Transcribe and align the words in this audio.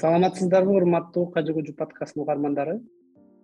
саламатсыздарбы 0.00 0.74
урматтуу 0.76 1.30
кажы 1.32 1.54
кужу 1.56 1.72
подкастынын 1.72 2.24
угармандары. 2.24 2.80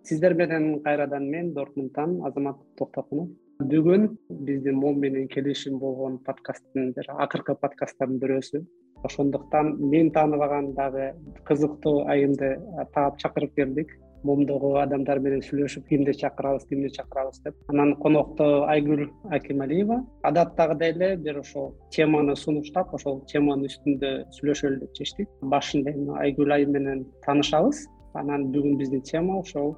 Сиздер 0.03 0.35
менен 0.35 0.83
кайрадан 0.83 1.25
мен 1.25 1.51
дортмундтан 1.53 2.19
азамат 2.27 2.59
токтокунов 2.77 3.31
бүгүн 3.71 4.05
биздин 4.29 4.75
моун 4.77 4.99
менен 4.99 5.27
келишим 5.27 5.79
болгон 5.79 6.19
подкасттын 6.27 6.91
бир 6.93 7.09
акыркы 7.25 7.55
подкасттардын 7.55 8.19
бирөөсү. 8.21 8.61
Ошондуктан 9.03 9.73
мен 9.79 10.11
тааныбаган 10.11 10.73
дагы 10.77 11.15
кызыктуу 11.43 12.05
айымды 12.05 12.53
таап 12.93 13.17
чакырып 13.17 13.55
келдик 13.55 13.97
момдогу 14.27 14.73
адамдар 14.81 15.19
менен 15.19 15.41
сүйлөшүп 15.45 15.87
кимди 15.89 16.13
чакырабыз 16.21 16.65
кимди 16.69 16.89
чакырабыз 16.95 17.41
деп. 17.43 17.55
Анан 17.67 17.95
конокто 18.03 18.65
айгүл 18.73 19.05
акималиева. 19.37 20.01
Адаттагыдай 20.23 20.93
эле 20.95 21.15
бир 21.17 21.39
ошол 21.39 21.73
теманы 21.91 22.35
сунуштап 22.35 22.93
ошол 22.93 23.21
теманын 23.31 23.69
үстүндө 23.69 24.11
сүйлөшөлү 24.37 24.79
деп 24.83 24.93
чечтик. 24.99 25.29
Башында 25.41 25.91
эми 25.91 26.17
айгүл 26.25 26.55
айым 26.55 26.71
менен 26.77 27.05
таанышабыз. 27.25 27.85
Анан 28.13 28.49
бүгүн 28.53 28.77
биздин 28.77 29.01
тема 29.01 29.39
ошол 29.39 29.75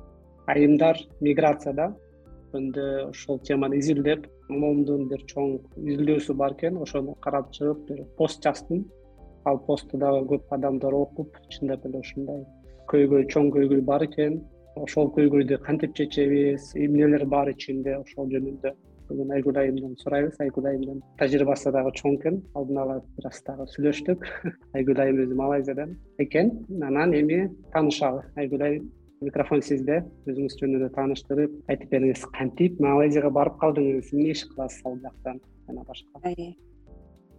айымдар 0.47 0.99
миграцияда. 1.21 1.93
Ошондо 2.49 3.09
ошол 3.09 3.39
теманы 3.39 3.79
изилдеп 3.79 4.27
момдун 4.49 5.07
бир 5.09 5.25
чоң 5.31 5.57
изилдөөсү 5.77 6.35
бар 6.37 6.53
экен. 6.53 6.77
Ошону 6.77 7.15
карап 7.21 7.51
чыгып 7.51 7.87
бир 7.89 8.05
пост 8.17 8.43
жаздым 8.43 8.85
ал 9.45 9.63
посту 9.65 9.97
дагы 9.97 10.25
көп 10.35 10.53
адамдар 10.59 10.93
окуп 10.93 11.41
чындап 11.49 11.85
эле 11.85 12.03
ушундай 12.05 12.45
көйгөй 12.91 13.25
чоң 13.33 13.49
көйгөй 13.53 13.81
бар 13.85 14.05
экен. 14.05 14.41
Ошол 14.75 15.07
көйгөйдү 15.15 15.57
кантип 15.65 15.95
чечебиз? 15.97 16.73
Эмнелер 16.75 17.25
бар 17.31 17.49
ичинде 17.49 17.95
ошол 17.97 18.27
жөнүндө? 18.33 18.73
Бүгүн 19.09 19.31
айгүл 19.37 19.59
айымдан 19.61 19.95
сурайбыз. 20.01 20.37
Айгүл 20.43 20.67
айымдын 20.71 20.99
тажрыйбасы 21.21 21.71
дагы 21.73 21.93
чоң 21.99 22.19
экен. 22.19 22.41
Алдын 22.59 22.81
ала 22.83 22.99
бир 23.17 23.29
аз 23.29 23.41
дагы 23.47 23.67
сүйлөштүк. 23.73 24.27
Айгүл 24.77 25.01
айым 25.05 25.23
өзү 25.25 25.39
малайзиядан 25.39 25.95
экен. 26.25 26.51
Анан 26.89 27.15
эми 27.17 27.41
таанышалы. 27.73 28.25
Айгүл 28.35 28.67
айым 28.67 28.91
микрофон 29.23 29.63
сизде. 29.65 30.01
Өзүңүз 30.27 30.59
жөнүндө 30.61 30.91
тааныштырып 30.99 31.57
айтып 31.71 31.95
бериңиз. 31.95 32.27
Кантип 32.37 32.79
малайзияга 32.83 33.33
барып 33.39 33.59
калдыңыз? 33.63 34.13
Эмне 34.13 34.35
иш 34.35 34.47
кыласыз 34.51 34.85
ал 34.85 35.01
жакта 35.05 35.37
жана 35.67 35.87
башка 35.87 36.25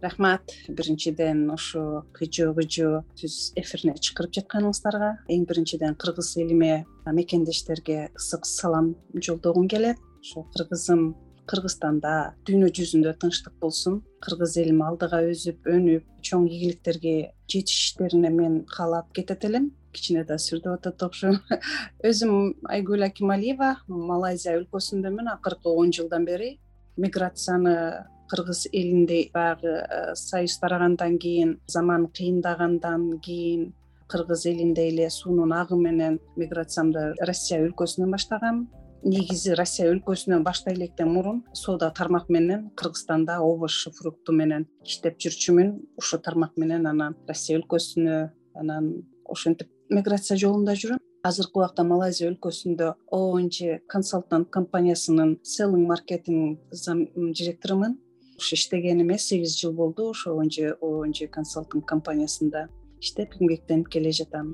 рахмат. 0.01 0.41
Биринчиден 0.67 1.49
ушу 1.51 2.03
кыжы 2.13 2.49
кыжы 2.53 3.03
түз 3.19 3.53
эфирине 3.59 3.95
чакырып 3.97 4.35
жатканыңыздарга. 4.37 5.13
Эң 5.29 5.45
биринчиден 5.49 5.95
кыргыз 5.95 6.35
элиме 6.37 6.85
мекендештерге 7.05 8.09
ысык 8.15 8.45
салам 8.45 8.95
жолдогум 9.13 9.67
келет. 9.67 9.97
Ошо 10.21 10.45
кыргызым 10.55 11.15
кыргызстанда 11.47 12.35
дүйнө 12.47 12.69
жүзүндө 12.75 13.15
тынчтык 13.21 13.55
болсун. 13.61 14.01
Кыргыз 14.23 14.57
элим 14.61 14.83
алдыга 14.85 15.21
өсүп 15.31 15.67
өнүп 15.71 16.05
чоң 16.21 16.47
ийгиликтерге 16.49 17.33
жетишиштерине 17.47 18.29
мен 18.29 18.63
каалап 18.65 19.13
кетет 19.15 19.45
элем. 19.47 19.71
Кичине 19.95 20.25
да 20.27 20.37
сүрдөп 20.37 20.77
атат 20.77 21.03
окшойм 21.07 21.39
өзүм 22.09 22.33
айгүл 22.69 23.07
акималиева 23.07 23.77
малайзия 23.87 24.57
өлкөсүндөмүн 24.59 25.31
акыркы 25.31 25.71
он 25.71 25.93
жылдан 25.95 26.27
бери 26.27 26.57
миграцияны 26.97 28.05
кыргыз 28.29 28.67
элинде 28.71 29.29
баягы 29.33 29.73
э, 29.87 30.15
союз 30.15 30.57
тарагандан 30.59 31.17
кийин 31.17 31.59
заман 31.67 32.07
кыйындагандан 32.07 33.19
кийин 33.19 33.73
кыргыз 34.07 34.45
элинде 34.45 34.87
эле 34.89 35.09
суунун 35.09 35.53
агы 35.53 35.75
менен 35.75 36.19
миграциямды 36.35 37.13
россия 37.19 37.59
өлкөсүнөн 37.65 38.11
баштагам. 38.11 38.67
Негизи 39.03 39.53
россия 39.53 39.91
өлкөсүнөн 39.91 40.43
баштай 40.43 40.73
электен 40.73 41.11
мурун 41.13 41.43
соода 41.53 41.91
тармак 41.91 42.29
менен 42.29 42.69
кыргызстанда 42.75 43.39
овощ 43.41 43.87
фрукту 43.99 44.33
менен 44.33 44.67
иштеп 44.85 45.19
жүрчүмүн. 45.19 45.75
Ушул 45.97 46.19
тармак 46.19 46.57
менен 46.57 46.87
анан 46.87 47.15
россия 47.27 47.59
өлкөсүнө 47.59 48.31
анан 48.55 48.93
ошентип 49.25 49.69
миграция 49.89 50.37
жолунда 50.37 50.73
жүрөм. 50.75 51.03
Азыркы 51.27 51.59
убакта 51.59 51.83
малайзия 51.83 52.29
өлкөсүндө 52.31 52.93
оонж 53.11 53.61
консалтант 53.91 54.49
компаниясынын 54.49 55.39
селлинг 55.43 55.87
маркетинг 55.89 56.59
директорумун 56.71 57.97
ушу 58.37 58.55
иштегениме 58.55 59.17
сегиз 59.17 59.57
жыл 59.59 59.73
болду 59.73 60.09
ошо 60.11 60.35
онж 60.37 60.59
оонж 60.81 61.21
консалтинг 61.31 61.85
компаниясында 61.85 62.67
иштеп 63.01 63.35
эмгектенип 63.39 63.89
келе 63.89 64.11
жатам. 64.11 64.53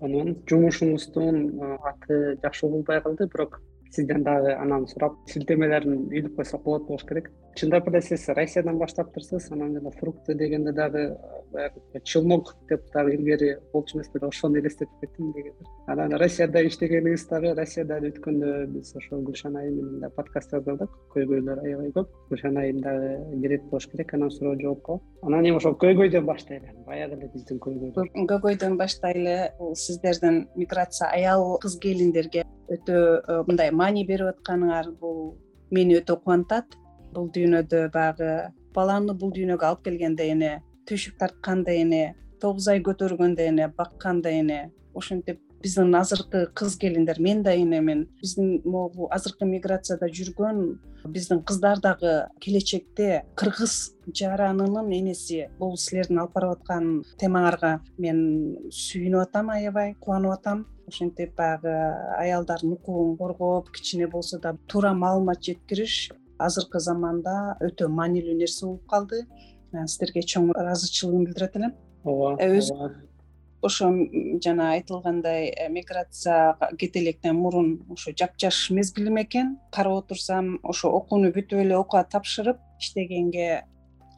Анан 0.00 0.36
жумушуңуздун 0.48 1.60
аты 1.90 2.38
жакшы 2.42 2.66
угулбай 2.66 3.00
калды 3.02 3.26
бирок 3.32 3.60
сизден 3.90 4.22
дагы 4.22 4.54
анан 4.54 4.86
сурап 4.86 5.16
шилтемелерин 5.32 6.10
илип 6.12 6.36
койсок 6.36 6.62
болот 6.62 6.86
болуш 6.86 7.04
керек 7.08 7.30
чындап 7.56 7.88
эле 7.88 8.02
сиз 8.04 8.28
россиядан 8.36 8.76
баштаптырсыз 8.78 9.50
анан 9.52 9.72
жана 9.74 9.90
фрукты 9.90 10.34
дегенде 10.34 10.72
дагы 10.72 11.16
баягы 11.52 12.00
челнок 12.04 12.54
деп 12.68 12.82
дагы 12.92 13.14
илгери 13.14 13.56
болчу 13.72 13.96
эмес 13.96 14.10
беле 14.12 14.28
ошону 14.28 14.58
элестетип 14.58 14.92
кеттим 15.00 15.30
эмнегедир 15.30 15.70
анан 15.86 16.12
россияда 16.20 16.62
иштегениңиз 16.68 17.26
дагы 17.30 17.54
россиядан 17.56 18.04
өткөндө 18.10 18.52
биз 18.74 18.92
ошо 19.00 19.20
гүлшан 19.28 19.56
айым 19.56 19.78
менен 19.80 20.04
даг 20.04 20.14
подкаст 20.18 20.52
жаздырдык 20.52 20.92
көйгөйлөр 21.14 21.62
аябай 21.64 21.90
көп. 21.96 22.12
Гүлшан 22.30 22.60
айым 22.60 22.80
дагы 22.84 23.40
кирет 23.40 23.64
болуш 23.70 23.88
керек 23.88 24.14
анан 24.14 24.30
суроо 24.30 24.54
жоопко 24.60 25.00
анан 25.22 25.48
эми 25.48 25.56
ошол 25.56 25.78
көйгөйдөн 25.80 26.28
баштайлы 26.28 26.76
баягы 26.86 27.16
эле 27.16 27.30
биздин 27.32 27.58
көйгөй 27.58 27.92
көйгөйдөн 28.28 28.76
баштайлы. 28.76 29.36
Бул 29.58 29.74
сиздердин 29.74 30.46
миграция 30.56 31.08
аял 31.08 31.56
кыз 31.62 31.78
келиндерге 31.80 32.44
өтө 32.68 32.96
э, 33.22 33.42
мындай 33.46 33.70
маани 33.70 34.04
берип 34.04 34.34
атканыңар 34.34 34.90
бул 35.00 35.36
мени 35.70 35.96
өтө 36.00 36.18
кубантат 36.20 36.76
бул 37.16 37.30
дүйнөдө 37.34 37.86
баягы 37.96 38.30
баланы 38.76 39.16
бул 39.16 39.32
дүйнөгө 39.36 39.70
алып 39.70 39.84
келгенде 39.88 40.28
эне 40.34 40.52
түйшүк 40.88 41.18
тартканда 41.22 41.74
эне 41.82 42.04
тогуз 42.42 42.68
ай 42.68 42.82
көтөргөндө 42.88 43.48
эне 43.50 43.68
бакканда 43.78 44.32
эне 44.40 44.60
ошентип 44.94 45.40
биздин 45.62 45.94
азыркы 45.96 46.46
кыз 46.54 46.76
келиндер 46.78 47.20
мен 47.20 47.42
да 47.42 47.54
энемин 47.56 48.06
биздин 48.20 48.60
могу 48.64 49.08
азыркы 49.16 49.48
миграцияда 49.48 50.08
жүргөн 50.18 50.60
биздин 51.08 51.42
кыздар 51.48 51.80
дагы 51.80 52.12
келечекте 52.40 53.24
кыргыз 53.40 53.94
жаранынын 54.20 54.92
энеси 54.98 55.46
бул 55.58 55.76
силердин 55.76 56.20
алып 56.22 56.36
барып 56.36 56.58
аткан 56.58 56.90
темаңарга 57.20 57.72
мен 57.98 58.20
сүйүнүп 58.70 59.22
атам 59.24 59.50
аябай 59.56 59.94
кубанып 60.00 60.36
атам. 60.38 60.66
Ошентип 60.86 61.32
баягы 61.34 61.72
аялдардын 62.20 62.76
укугун 62.76 63.16
коргоп 63.18 63.72
кичине 63.74 64.06
болсо 64.06 64.38
да 64.38 64.54
туура 64.68 64.92
маалымат 64.94 65.42
жеткириш 65.42 66.12
азыркы 66.38 66.80
заманда 66.80 67.56
өтө 67.64 67.88
маанилүү 67.88 68.36
нерсе 68.38 68.66
болуп 68.66 68.86
калды. 68.90 69.24
Сиздерге 69.72 70.22
чоң 70.22 70.52
ыраазычылыгымды 70.54 71.30
билдирет 71.30 71.56
элем. 71.56 71.74
Ооба 72.04 72.36
э, 72.40 72.58
өзү 72.58 72.74
ошо 73.66 73.90
жана 74.44 74.70
айтылгандай 74.76 75.48
э, 75.50 75.68
миграцияга 75.68 76.70
кете 76.78 77.02
электен 77.02 77.36
мурун 77.36 77.70
ошо 77.90 78.12
жапжаш 78.12 78.70
мезгилим 78.70 79.20
экен. 79.22 79.58
Карап 79.72 80.04
отурсам 80.04 80.58
ошо 80.62 80.92
окууну 80.98 81.32
бүтүп 81.34 81.64
эле 81.64 81.76
окуя 81.76 82.04
тапшырып 82.04 82.60
иштегенге 82.80 83.64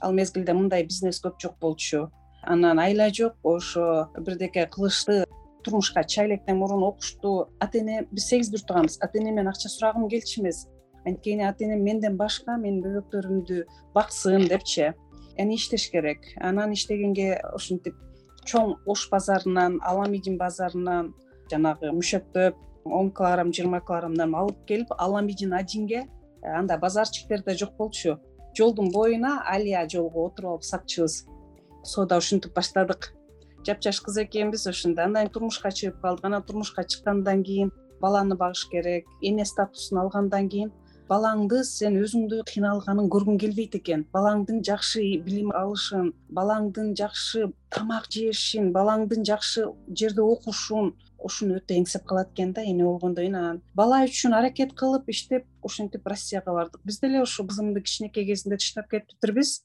ал 0.00 0.12
мезгилде 0.12 0.54
мындай 0.54 0.84
бизнес 0.84 1.22
көп 1.24 1.40
жок 1.42 1.58
болчу. 1.60 2.08
Анан 2.42 2.78
айла 2.78 3.10
жок 3.10 3.34
ошо 3.42 4.10
бирдеке 4.18 4.66
кылышты 4.66 5.24
турмушка 5.64 6.04
чыга 6.04 6.26
электен 6.26 6.58
мурун 6.58 6.82
окушту. 6.82 7.48
Ата 7.60 7.78
эне 7.78 8.06
биз 8.10 8.28
сегиз 8.28 8.50
бир 8.50 8.60
тууганбыз 8.60 8.98
ата 9.00 9.18
энемден 9.18 9.48
акча 9.48 9.68
сурагым 9.68 10.08
келчү 10.08 10.42
эмес 10.42 10.66
анткени 11.08 11.44
ата 11.48 11.64
энем 11.64 11.84
менден 11.84 12.16
башка 12.16 12.56
менин 12.56 12.82
бөбөктөрүмдү 12.84 13.64
баксын 13.94 14.48
депчи. 14.48 14.92
Эми 15.38 15.54
иштеш 15.54 15.88
керек. 15.90 16.24
Анан 16.40 16.72
иштегенге 16.72 17.40
ушинтип 17.54 17.94
чоң 18.48 18.76
ош 18.86 19.08
базарынан 19.10 19.78
аламидин 19.84 20.38
базарынан 20.38 21.12
жанагы 21.50 21.92
мүшөктөп 21.96 22.56
он 22.84 23.10
килограмм 23.12 23.52
жыйырма 23.52 23.80
килограммдан 23.84 24.34
алып 24.34 24.64
келип 24.68 24.92
аламидин 24.96 25.52
одинге 25.52 26.06
анда 26.42 26.78
базарчиктер 26.78 27.42
да 27.44 27.54
жок 27.54 27.76
болчу. 27.76 28.18
Жолдун 28.56 28.90
боюна 28.92 29.42
алия 29.46 29.86
жолго 29.88 30.26
отуруп 30.26 30.50
алып 30.50 30.64
сатчубуз 30.64 31.26
соода 31.84 32.18
ушинтип 32.18 32.54
баштадык. 32.54 33.12
Жапжаш 33.66 34.00
кыз 34.00 34.18
экенбиз 34.24 34.66
ошондо 34.66 35.02
андан 35.02 35.26
кийин 35.26 35.32
турмушка 35.32 35.70
чыгып 35.70 36.00
калдык. 36.00 36.24
Анан 36.24 36.42
турмушка 36.42 36.84
чыккандан 36.84 37.42
кийин 37.44 37.72
баланы 38.00 38.34
багыш 38.36 38.66
керек 38.70 39.06
эне 39.22 39.44
статусун 39.44 39.98
алгандан 39.98 40.48
кийин 40.48 40.72
балаңды 41.08 41.62
сен 41.64 41.96
өзүңдү 42.02 42.42
кыйналганың 42.50 43.08
көргүң 43.14 43.38
келбейт 43.40 43.76
экен. 43.78 44.04
Балаңдын 44.14 44.60
жакшы 44.66 45.02
билим 45.24 45.50
алышын 45.56 46.12
балаңдын 46.36 46.94
жакшы 46.98 47.48
тамак 47.74 48.08
жешин 48.12 48.72
балаңдын 48.76 49.24
жакшы 49.28 49.66
жерде 49.88 50.22
окушун 50.22 50.92
ушуну 51.18 51.56
өтө 51.58 51.78
эңсеп 51.80 52.04
калат 52.06 52.30
экен 52.34 52.52
да 52.52 52.62
эне 52.62 52.84
болгондон 52.84 53.24
кийин 53.24 53.38
анан. 53.40 53.62
Бала 53.74 54.02
үчүн 54.06 54.36
аракет 54.38 54.74
кылып 54.78 55.08
иштеп 55.10 55.46
ошентип 55.62 56.06
россияга 56.06 56.52
бардык. 56.54 56.80
Биз 56.84 57.00
деле 57.00 57.22
ушу 57.22 57.46
кызымды 57.46 57.82
кичинекей 57.82 58.26
кезинде 58.26 58.60
таштап 58.60 58.90
кетиптирбиз 58.92 59.62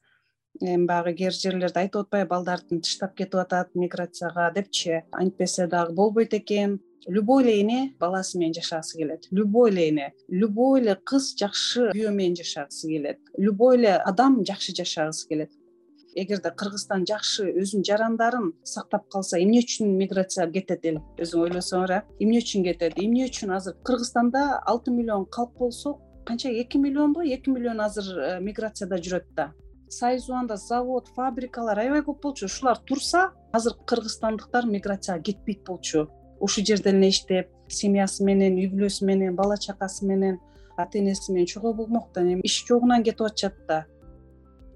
эми 0.62 0.88
баягы 0.88 1.14
кээ 1.18 1.30
бир 1.30 1.38
жерлерде 1.38 1.80
айтып 1.84 2.06
атпайбы 2.06 2.30
балдарды 2.30 2.80
таштап 2.80 3.16
кетип 3.18 3.36
атат 3.42 3.76
миграцияга 3.76 4.52
депчи. 4.56 5.04
Антпесе 5.12 5.68
дагы 5.68 5.94
болбойт 5.94 6.34
экен 6.34 6.80
любой 7.08 7.44
эле 7.44 7.62
эне 7.62 7.96
баласы 8.00 8.38
менен 8.38 8.54
жашагысы 8.54 8.98
келет. 8.98 9.28
Любой 9.32 9.72
эле 9.72 9.90
эне. 9.90 10.14
Любой 10.28 10.82
эле 10.82 10.96
кыз 10.96 11.36
жакшы 11.40 11.92
күйөө 11.92 12.12
менен 12.12 12.36
жашагысы 12.36 12.88
келет. 12.88 13.20
Любой 13.38 13.78
эле 13.78 13.96
адам 13.96 14.44
жакшы 14.46 14.76
жашагысы 14.76 15.28
келет. 15.28 15.52
Эгерде 16.16 16.52
кыргызстан 16.52 17.06
жакшы 17.10 17.48
өзүнүн 17.50 17.86
жарандарын 17.88 18.52
сактап 18.64 19.08
калса 19.10 19.40
эмне 19.42 19.64
үчүн 19.64 19.96
миграция 19.98 20.46
кетет 20.52 20.86
эл? 20.86 21.00
Өзүң 21.18 21.48
ойлосоңор 21.48 21.92
э 21.92 22.02
эмне 22.20 22.40
үчүн 22.44 22.64
кетет? 22.68 22.94
Эмне 23.02 23.26
үчүн 23.26 23.56
азыр? 23.56 23.76
Кыргызстанда 23.84 24.62
алты 24.62 24.92
миллион 24.92 25.26
калк 25.26 25.58
болсо 25.58 25.98
канча? 26.26 26.50
Эки 26.50 26.78
миллионбу 26.78 27.22
эки 27.22 27.50
миллион 27.50 27.82
азыр 27.82 28.06
э, 28.20 28.40
миграцияда 28.42 29.02
жүрөт 29.02 29.34
да. 29.36 29.54
Сайзуанда 29.90 30.58
завод 30.58 31.08
фабрикалар 31.16 31.80
аябай 31.80 32.02
көп 32.02 32.22
болчу. 32.22 32.46
Ушулар 32.46 32.78
турса 32.78 33.32
азыр 33.52 33.74
кыргызстандыктар 33.88 34.68
миграцияга 34.68 35.24
кетпейт 35.24 35.66
болчу 35.66 36.10
ушул 36.44 36.66
жерде 36.68 36.92
эле 36.92 37.10
иштеп 37.14 37.48
семьясы 37.72 38.26
менен 38.28 38.58
үй 38.60 38.68
бүлөсү 38.72 39.08
менен 39.08 39.36
бала 39.36 39.58
чакасы 39.58 40.06
менен 40.06 40.40
ата 40.78 41.00
энеси 41.00 41.32
менен 41.32 41.48
чогуу 41.48 41.74
болмоктон 41.74 42.32
эми 42.34 42.42
иш 42.50 42.64
жогунан 42.68 43.04
кетип 43.04 43.28
атышат 43.28 43.56
да. 43.68 43.86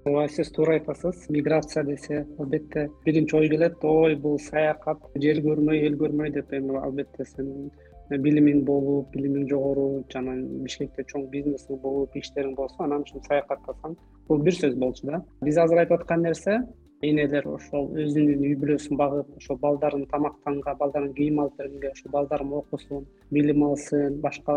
Ооба 0.06 0.28
сиз 0.28 0.50
туура 0.52 0.78
айтасыз. 0.78 1.26
Миграция 1.28 1.84
десе 1.84 2.26
албетте 2.38 2.88
биринчи 3.04 3.36
ой 3.36 3.48
келет 3.48 3.84
ой 3.84 4.16
бул 4.16 4.38
саякат 4.38 4.98
жер 5.14 5.42
көрмөй 5.44 5.84
эл 5.86 5.98
көрмөй 6.00 6.32
деп 6.32 6.52
эми 6.52 6.78
албетте 6.80 7.26
сен 7.34 7.70
билимиң 8.16 8.64
болуп 8.64 9.12
билимиң 9.12 9.48
жогору 9.50 10.04
жана 10.12 10.38
бишкекте 10.64 11.04
чоң 11.12 11.28
бизнесиң 11.34 11.82
болуп 11.82 12.16
иштериң 12.16 12.54
болсо 12.56 12.86
анан 12.86 13.04
ушинтип 13.04 13.28
саякаттасаң 13.28 13.98
бул 14.28 14.44
бир 14.46 14.56
сөз 14.56 14.78
болчу 14.80 15.10
да. 15.10 15.20
Биз 15.44 15.58
азыр 15.58 15.84
айтып 15.84 16.00
аткан 16.00 16.24
нерсе 16.24 16.62
энелер 17.02 17.46
ошол 17.46 17.92
өзүнүн 17.94 18.42
үй 18.42 18.54
бүлөсүн 18.58 18.98
багып 18.98 19.36
ошо 19.38 19.56
балдарын 19.62 20.04
тамактанга 20.10 20.74
балдарына 20.80 21.14
кийим 21.14 21.38
алып 21.44 21.60
бергенге 21.60 21.92
ошо 21.92 22.10
балдарым 22.10 22.52
окусун 22.58 23.06
билим 23.30 23.62
алсын 23.68 24.18
башка 24.24 24.56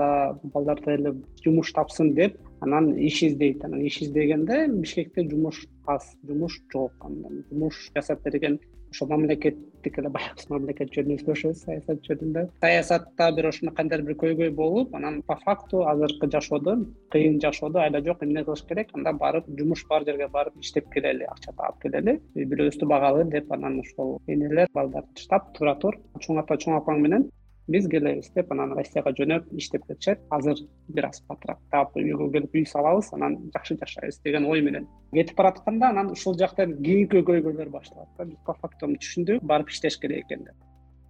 балдар 0.54 0.82
деле 0.86 1.14
жумуш 1.44 1.74
тапсын 1.74 2.14
деп 2.16 2.38
анан 2.62 2.96
иш 2.98 3.22
издейт. 3.24 3.64
Анан 3.66 3.82
иш 3.86 4.02
издегенде 4.02 4.68
бишкекте 4.68 5.28
жумуш 5.30 5.68
аз 5.86 6.16
жумуш 6.28 6.60
жок 6.74 6.94
анан 7.02 7.44
жумуш 7.52 7.92
жасап 7.96 8.24
берген 8.24 8.60
ошо 8.92 9.08
мамлекеттик 9.08 9.98
эле 10.00 10.10
баягы 10.10 10.48
мамлекет 10.54 10.92
жөнүндө 10.96 11.24
сүйлөшөбүз 11.24 11.64
саясат 11.66 12.04
жөнүндө 12.08 12.46
саясатта 12.64 13.30
бир 13.38 13.48
ошондой 13.52 13.76
кандайдыр 13.78 14.08
бир 14.10 14.18
көйгөй 14.24 14.52
болуп 14.62 14.96
анан 15.00 15.22
по 15.28 15.38
факту 15.46 15.86
азыркы 15.92 16.30
жашоодо 16.36 16.78
кыйын 17.16 17.40
жашоодо 17.46 17.84
айла 17.86 18.04
жок 18.08 18.24
эмне 18.28 18.44
кылыш 18.48 18.64
керек 18.70 18.92
анда 18.94 19.14
барып 19.24 19.50
жумуш 19.60 19.86
бар 19.90 20.06
жерге 20.10 20.28
барып 20.38 20.60
иштеп 20.60 20.92
келели 20.94 21.28
акча 21.34 21.56
таап 21.58 21.82
келели. 21.82 22.20
Үй 22.36 22.46
бүлөбүздү 22.52 22.88
багалы 22.94 23.26
деп 23.32 23.52
анан 23.52 23.80
ошол 23.80 24.18
энелер 24.28 24.68
балдарды 24.74 25.16
таштап 25.16 25.54
тура 25.58 25.76
тур 25.80 25.98
чоң 26.20 26.44
ата 26.44 26.58
чоң 26.66 26.80
апаң 26.82 27.02
менен 27.06 27.30
биз 27.72 27.88
келебиз 27.90 28.32
деп 28.36 28.52
анан 28.52 28.74
россияга 28.78 29.14
жөнөп 29.18 29.52
иштеп 29.58 29.86
кетишет. 29.88 30.20
Азыр 30.30 30.60
бир 30.88 31.08
аз 31.10 31.24
батырак 31.30 31.96
үйгө 31.96 32.32
келип 32.34 32.56
үй 32.56 32.66
салабыз 32.66 33.12
анан 33.14 33.38
жакшы 33.54 33.78
жашайбыз 33.80 34.20
деген 34.24 34.46
ой 34.46 34.62
менен. 34.62 34.88
Кетип 35.14 35.38
баратканда 35.38 35.90
анан 35.90 36.12
ушул 36.12 36.38
жактан 36.38 36.78
кийинки 36.84 37.24
көйгөйлөр 37.24 37.70
башталат 37.70 38.10
да. 38.18 38.26
Биз 38.26 38.38
по 38.46 38.54
факту 38.54 38.88
түшүндүк 38.88 39.44
барып 39.44 39.70
иштеш 39.70 39.98
керек 40.00 40.26
экен 40.26 40.46
деп. 40.46 40.56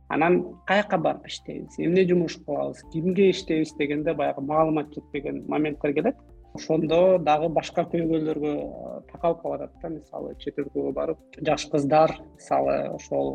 Анан 0.09 0.41
каяка 0.67 0.97
барып 0.97 1.27
иштейбиз? 1.27 1.79
Эмне 1.79 2.03
жумуш 2.07 2.37
кылабыз? 2.45 2.83
Кимге 2.91 3.29
иштейбиз 3.31 3.73
дегенде 3.79 4.13
баягы 4.13 4.41
маалымат 4.41 4.93
жетпеген 4.93 5.45
моменттер 5.47 5.93
келет. 5.93 6.17
Ошондо 6.53 7.17
дагы 7.23 7.47
башка 7.49 7.85
көйгөйлөргө 7.93 8.51
такалып 9.11 9.41
калып 9.41 9.61
атат 9.61 9.77
да. 9.81 9.89
Мисалы 9.89 10.35
чет 10.39 10.59
өлкөгө 10.59 10.91
барып 10.93 11.39
жаш 11.47 11.69
кыздар 11.71 12.17
мисалы 12.35 12.75
ошол 12.91 13.31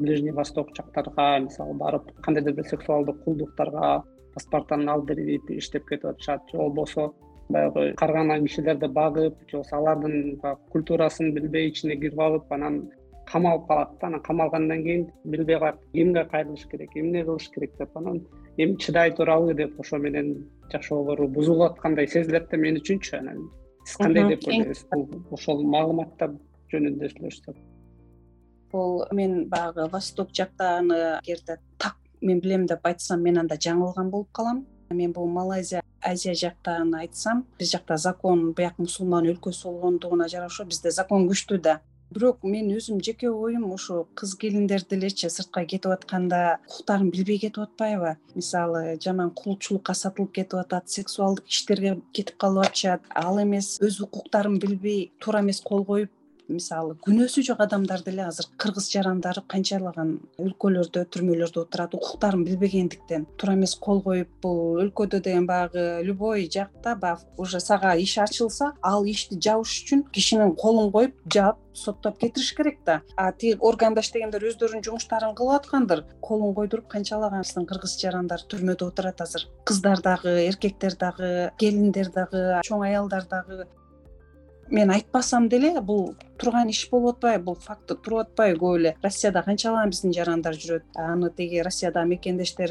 ближний 0.00 0.32
восток 0.32 0.70
жактарга 0.76 1.38
мисалы 1.44 1.74
барып 1.74 2.10
кандайдыр 2.24 2.54
бир 2.54 2.66
сексуалдык 2.68 3.22
кулдуктарга 3.24 4.02
паспортун 4.34 4.88
алып 4.88 5.12
берип 5.12 5.50
иштеп 5.50 5.88
кетип 5.88 6.06
атышат. 6.12 6.42
Же 6.50 6.58
болбосо 6.58 7.12
баягы 7.48 7.94
карган 7.96 8.32
кишилерди 8.46 8.88
багып 8.88 9.36
же 9.50 9.56
болбосо 9.58 9.76
алардын 9.76 10.38
баягы 10.42 10.60
культурасын 10.72 11.32
билбей 11.34 11.70
ичине 11.70 11.96
кирип 11.96 12.20
алып 12.20 12.52
анан 12.52 12.82
камалып 13.30 13.66
калат 13.68 13.96
да 14.00 14.06
анан 14.06 14.22
камалгандан 14.22 14.82
кийин 14.82 15.06
билбей 15.24 15.58
калат 15.58 15.80
кимге 15.92 16.24
кайрылыш 16.24 16.66
керек 16.70 16.96
эмне 16.96 17.24
кылыш 17.24 17.48
керек 17.54 17.76
деп 17.78 17.96
анан 17.96 18.22
эми 18.56 18.76
чыдай 18.76 19.14
турабы 19.14 19.54
деп 19.54 19.80
ошо 19.80 19.98
менен 19.98 20.46
жашоолору 20.72 21.28
бузулуп 21.28 21.72
аткандай 21.72 22.08
сезилет 22.08 22.48
да 22.50 22.56
мен 22.56 22.76
үчүнчү 22.76 23.18
анан. 23.18 23.48
Сиз 23.84 23.96
кандай 23.96 24.28
деп 24.28 24.46
ойлойсуз? 24.46 24.86
Бул 24.90 25.08
ошол 25.30 25.62
маалыматтар 25.64 26.34
жөнүндө 26.72 27.08
сүйлөшсөк 27.14 27.56
бул 28.72 29.04
мен 29.12 29.48
баягы 29.48 29.88
восток 29.88 30.34
жактаны 30.34 31.20
эгерде 31.22 31.58
так 31.78 31.96
мен 32.20 32.40
билем 32.40 32.66
деп 32.66 32.86
айтсам 32.86 33.22
мен 33.22 33.38
анда 33.38 33.56
жаңылган 33.56 34.10
болуп 34.10 34.32
калам. 34.32 34.66
Мен 34.90 35.12
бул 35.12 35.28
малайзия 35.28 35.82
азия 36.02 36.34
жактаны 36.34 36.98
айтсам 36.98 37.44
биз 37.58 37.70
жакта 37.70 37.96
закон 37.96 38.52
бияк 38.52 38.78
мусулман 38.78 39.28
өлкөсү 39.30 39.70
болгондугуна 39.70 40.28
жараша 40.28 40.64
бизде 40.64 40.90
закон 40.90 41.28
күчтүү 41.28 41.60
да. 41.62 41.80
Бирок 42.10 42.42
мен 42.42 42.72
өзүм 42.74 42.98
жеке 43.06 43.28
оюм 43.30 43.68
ушу 43.70 44.08
кыз 44.18 44.32
келиндер 44.34 44.82
делечи 44.90 45.28
сыртка 45.30 45.62
кетип 45.64 45.92
атканда 45.94 46.58
укуктарын 46.66 47.12
билбей 47.14 47.38
кетип 47.38 47.62
атпайбы. 47.62 48.16
Мисалы 48.34 48.98
жаман 49.04 49.30
кулчулукка 49.30 49.94
сатылып 49.94 50.32
кетип 50.40 50.58
атат 50.58 50.90
сексуалдык 50.90 51.46
иштерге 51.46 52.00
кетип 52.12 52.36
калып 52.36 52.66
атышат. 52.66 53.06
Ал 53.14 53.38
эмес 53.38 53.76
өз 53.78 54.00
укуктарын 54.02 54.58
билбей 54.58 55.12
туура 55.20 55.44
эмес 55.44 55.60
кол 55.60 55.84
коюп 55.84 56.10
мисалы 56.50 56.96
күнөөсү 57.06 57.44
жок 57.46 57.62
адамдар 57.64 58.02
деле 58.06 58.26
азыр 58.26 58.48
кыргыз 58.60 58.90
жарандары 58.92 59.42
канчалаган 59.54 60.16
өлкөлөрдө 60.42 61.06
түрмөлөрдө 61.14 61.64
отурат 61.64 61.96
укуктарын 61.98 62.44
билбегендиктен 62.48 63.26
туура 63.38 63.56
эмес 63.58 63.76
кол 63.86 64.02
коюп 64.02 64.30
бул 64.42 64.80
өлкөдө 64.84 65.22
деген 65.26 65.46
баягы 65.46 66.02
любой 66.04 66.48
жакта 66.52 66.96
баягы 66.96 67.26
уже 67.38 67.60
сага 67.60 67.94
иш 67.96 68.18
ачылса 68.18 68.72
ал 68.82 69.04
ишти 69.04 69.38
жабыш 69.40 69.80
үчүн 69.82 70.06
кишинин 70.12 70.54
колун 70.56 70.92
коюп 70.92 71.16
жаап 71.32 71.58
соттоп 71.74 72.18
кетириш 72.18 72.52
керек 72.54 72.78
да. 72.84 73.00
А 73.16 73.32
тиги 73.32 73.56
органда 73.60 74.02
иштегендер 74.04 74.44
өздөрүнүн 74.50 74.84
жумуштарын 74.84 75.34
кылып 75.38 75.60
аткандыр 75.60 76.04
колун 76.20 76.54
койдуруп 76.54 76.88
канчалаган 76.90 77.44
биздин 77.46 77.66
кыргыз 77.70 77.96
жарандар 78.00 78.44
түрмөдө 78.50 78.90
отурат 78.90 79.20
азыр. 79.20 79.46
Кыздар 79.64 80.02
дагы 80.02 80.34
эркектер 80.46 80.96
дагы 81.00 81.50
келиндер 81.58 82.10
дагы 82.14 82.60
чоң 82.66 82.86
аялдар 82.88 83.26
дагы 83.30 83.66
мен 84.70 84.90
айтпасам 84.90 85.48
деле 85.48 85.80
бул 85.80 86.14
турган 86.38 86.68
иш 86.70 86.88
болуп 86.90 87.16
атпайбы 87.16 87.44
бул 87.44 87.54
факты 87.54 87.94
туруп 87.94 88.20
атпайбы. 88.20 88.58
Көп 88.60 88.78
эле 88.78 88.94
россияда 89.02 89.42
канчалаган 89.42 89.90
биздин 89.90 90.12
жарандар 90.14 90.54
жүрөт. 90.54 90.84
Аны 90.94 91.30
тиги 91.30 91.62
россияда 91.62 92.04
мекендештер 92.04 92.70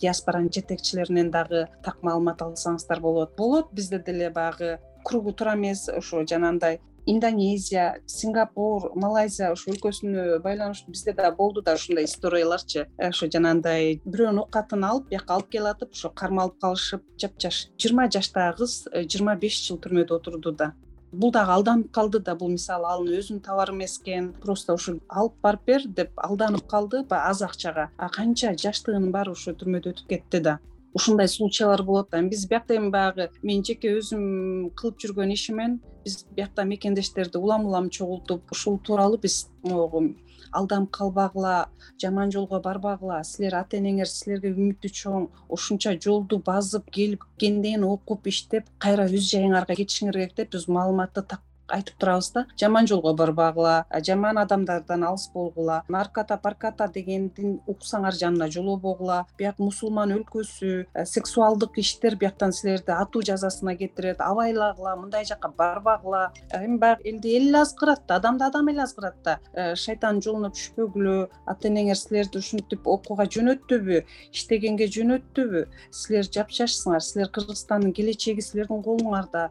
диаспоранын 0.00 0.52
жетекчилеринен 0.52 1.30
дагы 1.30 1.66
так 1.84 2.02
маалымат 2.02 2.42
алсаңыздар 2.42 3.00
болот. 3.00 3.36
Болот 3.36 3.72
бизде 3.72 3.98
деле 3.98 4.30
баягы 4.30 4.78
кругу 5.04 5.32
туура 5.32 5.54
эмес 5.54 5.88
ошо 5.88 6.24
жанагындай 6.26 6.80
индонезия 7.06 8.02
сингапур 8.06 8.92
малайзия 8.94 9.52
ушул 9.52 9.72
өлкөсүнө 9.72 10.42
байланыштуу 10.44 10.92
бизде 10.92 11.14
да 11.16 11.30
болду 11.32 11.62
да 11.62 11.74
ушундай 11.74 12.04
историяларчы. 12.04 12.84
Ошо 12.98 13.30
жанагындай 13.32 14.02
бирөөнүн 14.04 14.42
оокатын 14.44 14.84
алып 14.84 15.08
бияка 15.08 15.38
алып 15.38 15.48
келатып 15.54 15.96
ошо 15.96 16.10
кармалып 16.10 16.60
калышып 16.60 17.06
жапжаш 17.16 17.70
жыйырма 17.80 18.10
жаштагы 18.12 18.58
кыз 18.60 18.76
жыйырма 18.92 19.38
беш 19.40 19.56
жыл 19.64 19.80
түрмөдө 19.80 20.20
отурду 20.20 20.52
да 20.52 20.74
бул 21.12 21.32
дагы 21.32 21.52
алданып 21.52 21.90
калды 21.92 22.20
да 22.20 22.34
бул 22.36 22.50
мисалы 22.52 22.88
анын 22.90 23.18
өзүнүн 23.18 23.42
товары 23.44 23.72
эмес 23.72 23.98
экен 24.00 24.32
просто 24.42 24.74
ушу 24.74 24.98
алып 25.08 25.34
барып 25.42 25.64
бер 25.66 25.86
деп 25.86 26.10
алданып 26.16 26.66
калды 26.68 27.02
баягы 27.02 27.30
аз 27.30 27.42
акчага. 27.42 27.90
А 27.96 28.08
канча 28.08 28.54
жаштыгынын 28.54 29.12
баары 29.12 29.32
ошо 29.32 29.52
түрмөдө 29.52 29.94
өтүп 29.94 30.08
кетти 30.08 30.40
да. 30.40 30.58
Ушундай 30.94 31.28
случаялар 31.28 31.82
болот 31.82 32.10
да. 32.10 32.20
Эми 32.20 32.30
биз 32.30 32.46
биякта 32.48 32.76
эми 32.76 32.90
баягы. 32.90 33.30
Мен 33.42 33.64
жеке 33.64 33.96
өзүм 33.98 34.70
кылып 34.76 35.00
жүргөн 35.00 35.32
ишимен 35.32 35.80
биз 36.04 36.24
биякта 36.36 36.64
мекендештерди 36.64 37.38
улам 37.38 37.66
улам 37.66 37.90
чогултуп 37.90 38.52
ушул 38.52 38.78
тууралуу 38.78 39.18
биз 39.18 39.48
могу 39.62 40.14
алданып 40.52 40.90
калбагыла 40.98 41.56
жаман 42.02 42.32
жолго 42.34 42.60
барбагыла 42.64 43.22
силер 43.24 43.58
ата 43.60 43.78
энеңер 43.80 44.10
силерге 44.12 44.52
үмүтү 44.54 44.90
чоң 45.00 45.28
ушунча 45.56 45.94
жолду 46.06 46.40
базып 46.50 46.90
келип 46.98 47.26
кенден 47.44 47.84
окуп 47.88 48.26
иштеп 48.32 48.70
кайра 48.78 49.08
өз 49.08 49.28
жайыңарга 49.32 49.78
кетишиңер 49.80 50.18
керек 50.20 50.36
деп 50.40 50.52
биз 50.56 50.68
маалыматты 50.78 51.24
айтып 51.68 51.98
турабыз 51.98 52.30
да. 52.32 52.46
Жаман 52.58 52.86
жолго 52.86 53.14
барбагыла 53.14 53.84
жаман 54.04 54.38
адамдардан 54.38 55.04
алыс 55.04 55.28
болгула 55.32 55.82
наркота 55.88 56.38
парката 56.42 56.88
дегенди 56.94 57.58
уксаңар 57.68 58.16
жанына 58.16 58.48
жолобогула 58.52 59.24
бияк 59.38 59.58
мусулман 59.58 60.12
өлкөсү 60.16 60.86
сексуалдык 61.04 61.78
иштер 61.78 62.16
бияктан 62.16 62.52
силерди 62.52 62.92
атуу 62.92 63.22
жазасына 63.22 63.76
кетирет 63.76 64.20
абайлагыла 64.20 64.96
мындай 64.96 65.24
жака 65.24 65.48
барбагыла. 65.48 66.32
Эми 66.52 66.78
баягы 66.78 67.08
элди 67.10 67.36
эл 67.36 67.48
эле 67.48 67.62
азгырат 67.62 68.06
да 68.08 68.16
адамды 68.16 68.44
адам 68.44 68.68
эле 68.68 68.82
азгырат 68.82 69.22
да. 69.24 69.38
Шайтандын 69.74 70.22
жолуна 70.22 70.50
түшпөгүлө 70.54 71.28
ата 71.46 71.68
энеңер 71.68 71.98
силерди 71.98 72.38
ушинтип 72.42 72.86
окууга 72.86 73.28
жөнөттүбү 73.28 74.02
иштегенге 74.32 74.88
жөнөттүбү? 74.96 75.64
Силер 75.92 76.28
жапжашсыңар 76.34 77.04
силер 77.04 77.32
кыргызстандын 77.34 77.94
келечеги 77.96 78.44
силердин 78.44 78.82
колуңарда 78.82 79.48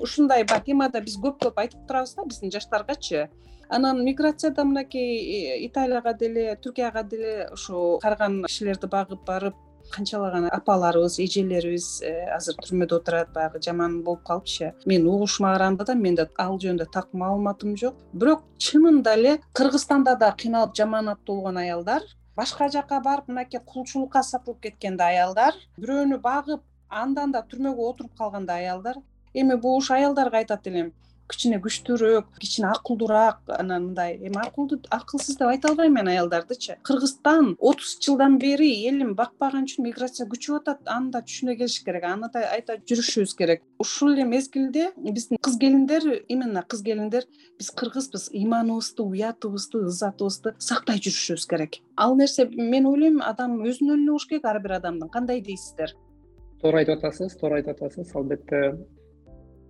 ушундай 0.00 0.44
темада 0.66 1.00
биз 1.00 1.16
көп 1.16 1.40
көп 1.42 1.58
айтып 1.58 1.86
турабыз 1.88 2.14
да 2.14 2.24
биздин 2.24 2.50
жаштаргачы. 2.50 3.28
Анан 3.68 4.04
миграцияда 4.04 4.64
мынакей 4.64 5.66
италияга 5.66 6.14
деле 6.14 6.56
түркияга 6.56 7.02
деле 7.08 7.48
ушу 7.52 7.98
карган 8.02 8.44
кишилерди 8.44 8.86
багып 8.86 9.24
барып 9.26 9.54
канчалаган 9.90 10.48
апаларыбыз 10.52 11.18
эжелерибиз 11.18 12.02
э, 12.02 12.12
азыр 12.36 12.54
түрмөдө 12.62 13.00
отурат 13.00 13.32
баягы 13.34 13.60
жаман 13.64 14.02
болуп 14.02 14.22
калыпчы. 14.28 14.72
Менин 14.86 15.08
угушума 15.08 15.52
караганда 15.54 15.84
да 15.84 15.94
менде 15.94 16.28
ал 16.38 16.58
жөнүндө 16.58 16.86
так 16.92 17.12
маалыматым 17.12 17.76
жок. 17.76 17.96
Бирок 18.12 18.44
чынында 18.58 19.14
эле 19.18 19.38
кыргызстанда 19.52 20.16
да 20.16 20.32
кыйналып 20.32 20.76
жаманаттуу 20.76 21.36
болгон 21.36 21.58
аялдар 21.64 22.02
башка 22.36 22.68
жака 22.72 23.00
барып 23.00 23.28
мынакей 23.28 23.60
кулчулукка 23.60 24.22
сатылып 24.22 24.62
кеткен 24.66 24.96
да 24.96 25.10
аялдар 25.12 25.56
бирөөнү 25.78 26.18
багып 26.24 26.62
андан 26.88 27.32
да 27.32 27.42
түрмөгө 27.50 27.88
отуруп 27.90 28.14
калган 28.18 28.46
да 28.46 28.56
аялдар 28.60 29.00
эми 29.34 29.56
бул 29.56 29.78
ушу 29.78 29.94
аялдарга 29.94 30.38
айтат 30.38 30.66
элем. 30.66 30.92
Кичине 31.32 31.56
күчтүүрөөк 31.64 32.34
кичине 32.42 32.66
акылдуураак 32.68 33.52
анан 33.56 33.86
мындай 33.86 34.18
эми 34.18 34.36
акылдуу 34.42 34.80
акылсыз 34.92 35.38
деп 35.38 35.48
айта 35.48 35.70
албайм 35.70 35.94
мен 35.94 36.08
аялдардычы. 36.12 36.76
Кыргызстан 36.84 37.54
отуз 37.58 37.94
жылдан 38.04 38.36
бери 38.42 38.68
элин 38.90 39.14
бакпаган 39.16 39.64
үчүн 39.64 39.86
миграция 39.86 40.26
күчөп 40.28 40.58
атат. 40.60 40.82
Аны 40.84 41.10
да 41.14 41.22
түшүнө 41.24 41.56
келиш 41.56 41.78
керек 41.86 42.04
аны 42.04 42.28
да 42.34 42.42
айта 42.52 42.76
жүрүшүбүз 42.76 43.34
керек. 43.38 43.62
Ушул 43.80 44.12
эле 44.12 44.26
мезгилде 44.28 44.90
биздин 44.98 45.40
кыз 45.40 45.56
келиндер 45.56 46.04
именно 46.28 46.66
кыз 46.68 46.82
келиндер 46.84 47.24
биз 47.56 47.70
кыргызбыз. 47.70 48.28
Ыйманыбызды 48.34 49.02
уятыбызды 49.02 49.86
ызатыбызды 49.88 50.56
сактай 50.58 51.00
жүрүшүбүз 51.00 51.48
керек. 51.48 51.80
Ал 51.96 52.16
нерсе 52.18 52.50
мен 52.50 52.84
ойлойм 52.90 53.22
адам 53.24 53.62
өзүнүн 53.62 54.02
эле 54.02 54.10
болуш 54.10 54.26
керек 54.28 54.44
ар 54.44 54.60
бир 54.60 54.76
адамдын. 54.82 55.08
Кандай 55.08 55.40
дейсиздер? 55.40 55.94
Туура 56.60 56.82
айтып 56.82 56.98
атасыз 56.98 57.38
туура 57.40 57.62
айтып 57.62 57.80
атасыз. 57.80 58.12
Албетте 58.14 58.76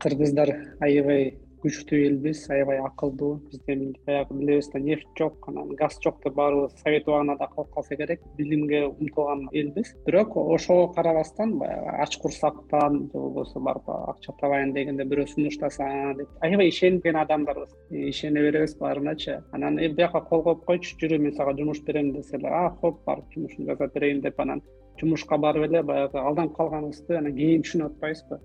кыргыздар 0.02 0.50
аябай 0.82 1.32
күчтүү 1.62 1.98
элбиз 2.08 2.40
аябай 2.50 2.80
акылдуу. 2.82 3.36
Бизде 3.50 3.76
баягы 4.06 4.34
билебиз 4.34 4.68
да 4.72 4.80
нефть 4.82 5.06
жок 5.18 5.46
анан 5.48 5.68
газ 5.78 5.98
жок 6.02 6.18
деп 6.24 6.34
баарыбыз 6.34 6.74
совет 6.82 7.06
убагында 7.06 7.46
калып 7.54 7.70
калса 7.74 7.96
керек. 7.96 8.20
Билимге 8.36 8.80
умтулган 8.88 9.48
элбиз. 9.52 9.94
Бирок 10.06 10.36
ошого 10.36 10.88
карабастан 10.92 11.58
баягы 11.58 11.94
ач 12.02 12.16
курсактан 12.18 12.98
же 13.12 13.18
болбосо 13.18 13.60
барып 13.60 13.88
акча 13.88 14.34
табайын 14.40 14.74
дегенде 14.74 15.06
бирөө 15.06 15.28
сунуштаса 15.34 15.86
деп 16.18 16.28
аябай 16.40 16.68
ишенген 16.68 17.16
адамдарбыз. 17.22 17.70
Ишене 17.90 18.42
беребиз 18.42 18.74
баарыначы. 18.82 19.42
Анан 19.52 19.78
буяка 19.78 20.20
кол 20.20 20.42
коюп 20.42 20.64
койчу 20.64 20.98
жүрү 20.98 21.18
мен 21.18 21.36
сага 21.36 21.54
жумуш 21.54 21.84
берем 21.86 22.12
десе 22.12 22.36
эле 22.36 22.48
а 22.48 22.70
хоп 22.80 23.04
барып 23.06 23.30
жумушун 23.34 23.66
жасап 23.66 23.94
берейин 23.94 24.20
деп 24.20 24.40
анан 24.40 24.62
жумушка 24.98 25.38
барып 25.38 25.70
эле 25.70 25.82
баягы 25.82 26.18
алданып 26.18 26.56
калганыбызды 26.56 27.16
анан 27.18 27.36
кийин 27.36 27.62
түшүнүп 27.62 27.94
атпайбызбы 27.94 28.40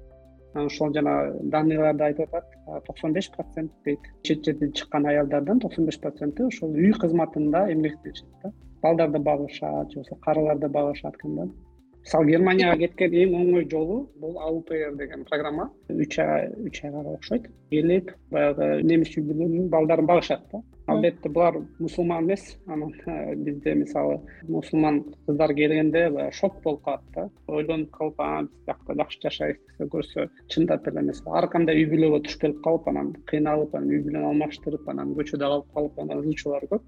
ошол 0.65 0.93
жана 0.93 1.33
данныйларда 1.53 2.05
айтып 2.05 2.33
атат. 2.33 2.57
Токсон 2.87 3.13
беш 3.13 3.29
процент 3.31 3.71
дейт. 3.85 3.99
Чет 4.23 4.45
жерден 4.45 4.73
чыккан 4.73 5.05
аялдардын 5.05 5.59
токсон 5.59 5.85
беш 5.85 5.99
проценти 5.99 6.43
ошол 6.47 6.75
үй 6.75 6.93
кызматында 6.93 7.67
эмгектенишет 7.73 8.27
да. 8.43 8.51
Балдарды 8.81 9.19
багышат 9.19 9.91
же 9.91 10.01
болбосо 10.01 10.15
карыларды 10.21 10.67
багышат 10.69 11.15
экен 11.15 11.35
да 11.35 11.47
мисалы 12.07 12.31
германияга 12.31 12.77
кеткен 12.79 13.11
эң 13.19 13.33
оңой 13.35 13.65
жолу 13.67 13.97
бул 14.15 14.37
аупр 14.39 14.93
деген 14.95 15.25
программа. 15.27 15.65
Үч 15.91 16.15
ай 16.23 16.47
үч 16.63 16.79
айга 16.85 17.01
окшойт. 17.03 17.49
Келип 17.69 18.13
баягы 18.31 18.81
немис 18.81 19.11
үй 19.17 19.25
бүлөнүн 19.27 19.67
балдарын 19.67 20.07
багышат 20.07 20.45
да. 20.53 20.61
Албетте 20.87 21.27
булар 21.27 21.57
мусулман 21.79 22.23
эмес. 22.23 22.55
Анан 22.65 22.93
э, 23.05 23.35
бизде 23.35 23.73
мисалы 23.75 24.21
мусулман 24.47 25.03
кыздар 25.25 25.53
келгенде 25.53 26.09
баягы 26.09 26.33
шок 26.33 26.61
болуп 26.63 26.85
калат 26.85 27.03
да. 27.13 27.29
Ойлонуп 27.47 27.91
калып 27.91 28.21
а 28.23 28.43
биз 28.43 28.55
биякта 28.63 28.95
жакшы 29.01 29.19
жашайбыз 29.25 29.59
десе 29.67 29.89
көрсө 29.91 30.29
чындап 30.47 30.87
эле 30.87 31.03
эмес. 31.03 31.21
Ар 31.27 31.49
кандай 31.51 31.83
үй 31.83 31.89
бүлөгө 31.91 32.21
туш 32.23 32.39
келип 32.39 32.63
калып 32.63 32.87
анан 32.87 33.11
кыйналып 33.27 33.75
анан 33.75 33.91
үй 33.91 33.99
бүлөнү 34.07 34.31
алмаштырып 34.31 34.87
анан 34.87 35.11
көчөдө 35.19 35.43
калып 35.43 35.73
калып 35.75 35.99
анан 36.05 36.23
ызылчулар 36.23 36.71
көп 36.71 36.87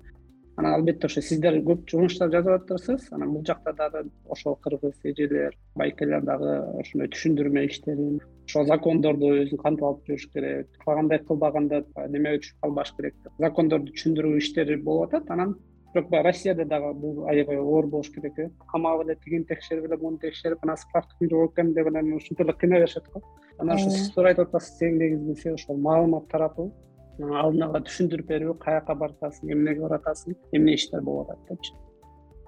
анан 0.59 0.73
албетте 0.73 1.07
ошо 1.07 1.21
сиздер 1.23 1.55
көп 1.63 1.85
жумуштар 1.87 2.31
жасап 2.33 2.65
атасыз. 2.65 3.07
Анан 3.15 3.31
бул 3.31 3.45
жакта 3.47 3.71
дагы 3.73 4.03
ошол 4.27 4.57
кыргыз 4.63 4.97
эжелер 5.07 5.55
байкелер 5.79 6.25
дагы 6.27 6.51
ошондой 6.81 7.07
түшүндүрмө 7.13 7.63
иштерин 7.69 8.19
ошол 8.49 8.67
закондорду 8.67 9.31
өзүн 9.45 9.61
кантип 9.63 9.87
алып 9.87 10.09
жүрүш 10.09 10.25
керек 10.33 10.75
калгандай 10.83 11.23
кылбаганда 11.29 11.83
немеге 12.09 12.43
түшүп 12.43 12.65
калбаш 12.65 12.91
керек 12.97 13.15
деп 13.23 13.45
закондорду 13.45 13.93
түшүндүрүү 13.95 14.41
иштери 14.41 14.75
болуп 14.83 15.13
атат. 15.13 15.31
Анан 15.31 15.55
бирок 15.93 16.11
баягы 16.11 16.27
россияда 16.27 16.65
дагы 16.65 16.91
бул 16.93 17.23
аябай 17.31 17.57
оор 17.57 17.87
болуш 17.87 18.11
керек 18.11 18.37
э. 18.39 18.49
Камап 18.67 19.05
эле 19.05 19.15
тигини 19.15 19.45
текшерип 19.45 19.87
эле 19.87 19.97
муну 19.97 20.19
текшерип 20.19 20.59
анан 20.63 20.77
справка 20.77 21.15
кыйдырып 21.21 21.55
койгом 21.55 21.73
деп 21.73 21.87
анан 21.87 22.13
ушинтип 22.19 22.41
эле 22.41 22.53
кыйнай 22.53 22.83
беришет 22.83 23.07
го. 23.13 23.23
Анан 23.57 23.77
ошо 23.77 23.89
сиз 23.89 24.11
туура 24.11 24.35
айтып 24.35 24.51
атасыз 24.51 24.83
эң 24.89 24.99
негизгиси 24.99 25.55
ошол 25.55 25.77
маалымат 25.77 26.27
таратуу 26.27 26.73
алдын 27.19 27.67
ала 27.67 27.83
түшүндүрүп 27.89 28.33
берүү 28.33 28.57
каяка 28.63 28.95
баратасың 28.95 29.53
эмнеге 29.55 29.85
баратасың 29.87 30.39
эмне 30.55 30.79
иштер 30.79 31.01
болуп 31.01 31.31
атат 31.35 31.53
депчи 31.53 31.77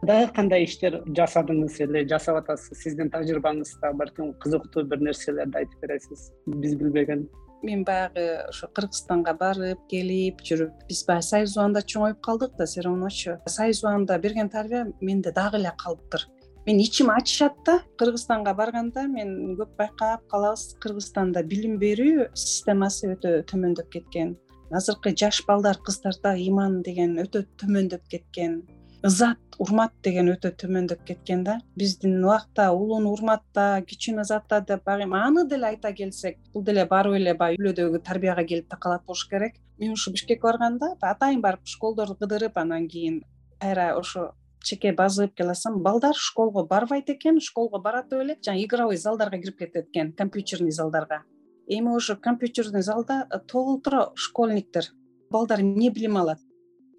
дагы 0.08 0.32
кандай 0.34 0.66
иштер 0.66 0.98
жасадыңыз 1.18 1.78
эле 1.86 2.02
жасап 2.10 2.40
атасыз 2.42 2.80
сиздин 2.82 3.12
тажрыйбаңызда 3.14 3.94
балким 3.98 4.34
кызыктуу 4.42 4.84
бир 4.90 5.04
нерселерди 5.06 5.62
айтып 5.62 5.86
бересиз 5.86 6.32
биз 6.48 6.76
билбеген. 6.76 7.28
Мен 7.62 7.84
баягы 7.86 8.26
ошо 8.48 8.68
кыргызстанга 8.74 9.36
барып 9.38 9.84
келип 9.90 10.42
жүрүп 10.42 10.88
биз 10.90 11.04
баягы 11.06 11.28
союз 11.28 11.56
чоңоюп 11.94 12.22
калдык 12.26 12.58
да 12.58 12.66
все 12.66 12.82
равночу 12.82 13.38
союз 13.46 13.84
берген 14.22 14.50
тарбия 14.50 14.88
менде 15.02 15.32
дагы 15.32 15.58
эле 15.58 15.72
калыптыр. 15.78 16.26
Менин 16.66 16.82
ичим 16.82 17.10
ачышат 17.10 17.54
да 17.66 17.82
кыргызстанга 17.98 18.54
барганда 18.54 19.08
мен 19.08 19.56
көп 19.58 19.78
байкап 19.78 20.28
калабыз. 20.30 20.78
Кыргызстанда 20.82 21.44
билим 21.44 21.78
берүү 21.78 22.32
системасы 22.34 23.14
өтө 23.14 23.44
төмөндөп 23.46 23.90
кеткен 23.90 24.38
азыркы 24.80 25.16
жаш 25.24 25.44
балдар 25.48 25.78
кыздарда 25.86 26.36
ыйман 26.40 26.82
деген 26.88 27.18
өтө 27.24 27.46
төмөндөп 27.62 28.08
кеткен 28.12 28.62
ызат 29.08 29.58
урмат 29.62 29.94
деген 30.06 30.30
өтө 30.30 30.52
төмөндөп 30.62 31.02
кеткен 31.06 31.44
да. 31.44 31.58
Биздин 31.78 32.20
убакта 32.24 32.70
улууну 32.74 33.12
урматта 33.16 33.82
кичүүнү 33.88 34.22
ызатта 34.26 34.62
деп 34.62 34.84
баягы 34.86 35.08
эми 35.08 35.18
аны 35.18 35.48
деле 35.50 35.72
айта 35.72 35.92
келсек 35.94 36.38
бул 36.54 36.64
деле 36.64 36.86
барып 36.86 37.18
эле 37.18 37.34
баягы 37.34 37.58
үй 37.58 37.64
бүлөдөгү 37.64 38.02
тарбияга 38.06 38.46
келип 38.46 38.70
такалат 38.70 39.06
болуш 39.08 39.26
керек. 39.30 39.58
Мен 39.80 39.94
ушу 39.98 40.14
бишкекке 40.14 40.46
барганда 40.46 40.94
атайын 41.02 41.42
барып 41.42 41.66
школдорду 41.66 42.16
кыдырып 42.22 42.58
анан 42.62 42.88
кийин 42.88 43.24
кайра 43.60 43.96
ошо 43.98 44.32
чеке 44.64 44.94
базып 44.94 45.34
келатсам 45.36 45.82
балдар 45.82 46.16
школго 46.16 46.64
барбайт 46.68 47.10
экен 47.10 47.40
школго 47.42 47.82
баратып 47.82 48.22
эле 48.22 48.38
жанаг 48.46 48.62
игровой 48.62 48.98
залдарга 48.98 49.42
кирип 49.42 49.58
кетет 49.58 49.90
экен 49.90 50.14
компьютерный 50.14 50.72
залдарга 50.72 51.24
эми 51.68 51.96
ошо 51.96 52.16
компьютерный 52.16 52.82
залда 52.82 53.28
толтура 53.48 54.12
школьниктер 54.16 54.92
балдар 55.30 55.62
эмне 55.62 55.90
билим 55.90 56.18
алат? 56.18 56.40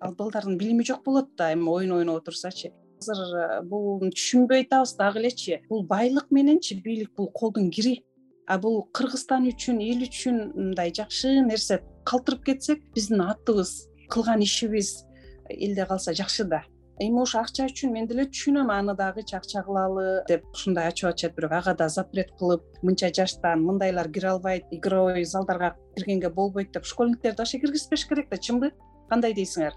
Ал 0.01 0.15
балдардын 0.15 0.59
билими 0.59 0.85
жок 0.85 1.05
болот 1.05 1.35
да 1.37 1.53
эми 1.53 1.69
оюн 1.69 1.93
ойноп 1.99 2.23
отурсачы. 2.23 2.73
Азыр 3.01 3.37
э, 3.37 3.63
буну 3.63 4.11
түшүнбөй 4.11 4.67
атабыз 4.67 4.97
дагы 4.97 5.21
элечи. 5.21 5.61
Бул 5.69 5.85
байлык 5.87 6.31
мененчи 6.31 6.75
бийлик 6.75 7.15
бул 7.17 7.31
колдун 7.31 7.71
кири. 7.71 8.05
А 8.47 8.59
бул 8.59 8.89
кыргызстан 8.93 9.47
үчүн 9.53 9.79
эл 9.81 10.03
үчүн 10.09 10.53
мындай 10.55 10.93
жакшы 10.95 11.41
нерсе 11.47 11.83
калтырып 12.05 12.45
кетсек 12.49 12.83
биздин 12.95 13.23
атыбыз 13.23 13.89
кылган 14.11 14.43
ишибиз 14.43 15.05
элде 15.49 15.87
калса 15.87 16.15
жакшы 16.15 16.45
да 16.45 16.65
эми 17.03 17.21
ошо 17.23 17.41
акча 17.41 17.67
үчүн 17.67 17.93
мен 17.93 18.07
деле 18.07 18.25
түшүнөм 18.31 18.71
аны 18.71 18.95
дагычы 18.99 19.37
акча 19.37 19.63
кылалы 19.67 20.23
деп 20.29 20.45
ушундай 20.55 20.89
ачып 20.91 21.11
атышат. 21.11 21.35
Бирок 21.37 21.53
ага 21.53 21.75
да 21.75 21.89
запрет 21.89 22.31
кылып 22.39 22.63
мынча 22.83 23.11
жаштан 23.15 23.65
мындайлар 23.67 24.11
кире 24.13 24.29
албайт 24.29 24.65
игровой 24.71 25.25
залдарга 25.25 25.75
киргенге 25.97 26.31
болбойт 26.31 26.73
деп 26.73 26.85
школьниктерди 26.85 27.39
вообще 27.39 27.59
киргизбеш 27.59 28.07
керек 28.07 28.29
да 28.31 28.37
чынбы? 28.37 28.73
Кандай 29.11 29.35
дейсиңер? 29.35 29.75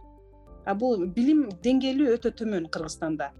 А 0.66 0.76
бул 0.76 1.06
билим 1.06 1.48
деңгээли 1.64 2.12
өтө 2.16 2.32
төмөн 2.42 2.70
кыргызстанда. 2.70 3.32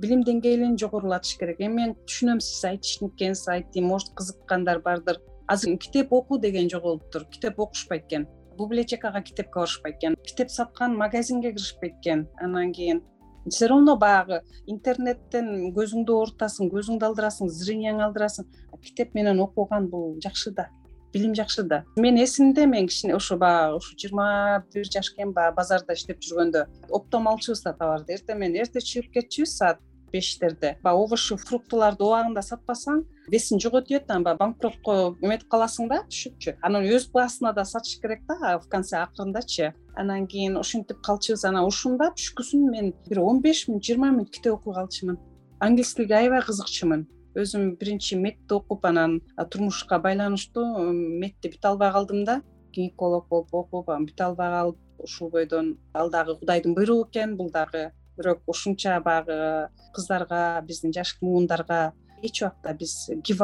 Билим 0.00 0.24
деңгээлин 0.24 0.78
жогорулатыш 0.80 1.36
керек. 1.36 1.60
Эми 1.60 1.82
мен 1.82 1.94
түшүнөм 2.08 2.40
сиз 2.40 2.64
айтишын 2.64 3.10
экенсиз 3.10 3.48
айттым 3.52 3.88
может 3.92 4.14
кызыккандар 4.16 4.80
бардыр. 4.80 5.20
Азыр 5.46 5.76
китеп 5.76 6.12
окуу 6.12 6.38
деген 6.38 6.70
жоголуптур 6.70 7.26
китеп 7.28 7.58
окушпайт 7.60 8.06
экен. 8.06 8.26
Библиотекага 8.58 9.20
китепке 9.22 9.60
барышпайт 9.60 9.96
экен. 9.96 10.16
Китеп 10.24 10.50
саткан 10.50 10.96
магазинге 10.96 11.52
киришпейт 11.52 11.98
экен. 12.00 12.28
Анан 12.40 12.72
кийин 12.72 13.02
все 13.48 13.68
равно 13.68 13.96
баягы 13.96 14.42
интернеттен 14.66 15.70
көзүңдү 15.76 16.16
оорутасың 16.16 16.70
көзүңдү 16.74 17.08
алдырасың 17.08 17.48
зренияңды 17.48 18.04
алдырасың. 18.08 18.50
Китеп 18.80 19.14
менен 19.14 19.40
окуган 19.40 19.88
бул 19.92 20.14
жакшы 20.24 20.50
да 20.56 20.70
билим 21.12 21.34
жакшы 21.34 21.62
да. 21.62 21.84
Менин 21.96 22.24
эсимде 22.24 22.66
мен 22.66 22.86
кичине 22.88 23.16
ушу 23.16 23.36
баягы 23.36 23.76
ушу 23.76 23.96
жыйырма 23.98 24.64
бир 24.72 24.86
жаш 24.86 25.12
экен 25.12 25.32
баягы 25.32 25.56
базарда 25.56 25.94
иштеп 25.94 26.22
жүргөндө 26.22 26.66
оптом 26.88 27.28
алчубуз 27.28 27.62
да 27.64 27.72
товарды. 27.74 28.14
Эртең 28.14 28.38
менен 28.38 28.62
эрте 28.62 28.80
чыгып 28.80 29.10
кетчүбүз 29.16 29.56
саат 29.56 29.80
бештерде. 30.12 30.76
Баягы 30.82 31.06
овощи 31.06 31.36
фруктыларды 31.40 32.04
убагында 32.04 32.42
сатпасаң 32.42 33.04
весиң 33.32 33.62
жоготуп 33.62 34.10
анан 34.10 34.26
баягы 34.26 34.42
банкротко 34.44 34.96
эметип 35.22 35.48
каласың 35.48 35.88
да 35.88 36.02
түшүпчү. 36.10 36.56
Анан 36.62 36.86
өз 36.86 37.10
баасына 37.14 37.54
да 37.54 37.64
сатыш 37.64 37.98
керек 38.02 38.26
да 38.28 38.58
в 38.58 38.68
конце 38.68 38.98
акырындачы. 39.02 39.72
Анан 39.96 40.26
кийин 40.26 40.56
ушинтип 40.56 41.00
калчубуз 41.02 41.44
анан 41.44 41.66
ушунда 41.66 42.12
түшкүсүн 42.16 42.70
мен 42.70 42.94
бир 43.08 43.20
он 43.20 43.40
беш 43.40 43.66
мүнөт 43.68 43.84
жыйырма 43.88 44.12
мүнөт 44.14 44.30
китеп 44.30 44.54
окуй 44.54 44.74
калчумун 44.74 45.18
англис 45.60 45.92
тилге 45.94 46.16
аябай 46.16 46.40
кызыкчумун 46.40 47.02
өзүм 47.40 47.74
биринчи 47.80 48.16
медти 48.16 48.54
окуп 48.56 48.86
анан 48.88 49.18
турмушка 49.52 49.98
байланыштуу 50.02 50.90
медти 50.92 51.52
бүтө 51.52 51.68
албай 51.72 51.92
калдым 51.92 52.24
да. 52.24 52.40
Гинеколог 52.72 53.28
болуп 53.28 53.54
окуп 53.54 53.90
анан 53.90 54.06
бүтө 54.08 54.24
албай 54.30 54.50
калып 54.54 55.04
ушул 55.04 55.30
бойдон 55.30 55.74
ал 55.94 56.10
дагы 56.10 56.38
кудайдын 56.40 56.74
буйругу 56.74 57.08
экен 57.08 57.36
бул 57.36 57.50
дагы 57.50 57.90
бирок 58.20 58.44
ушунча 58.46 59.00
баягы 59.00 59.70
кыздарга 59.96 60.60
биздин 60.68 60.92
жаш 60.92 61.16
муундарга 61.24 61.80
эч 62.22 62.42
убакта 62.42 62.74
биз 62.74 63.10
give 63.24 63.40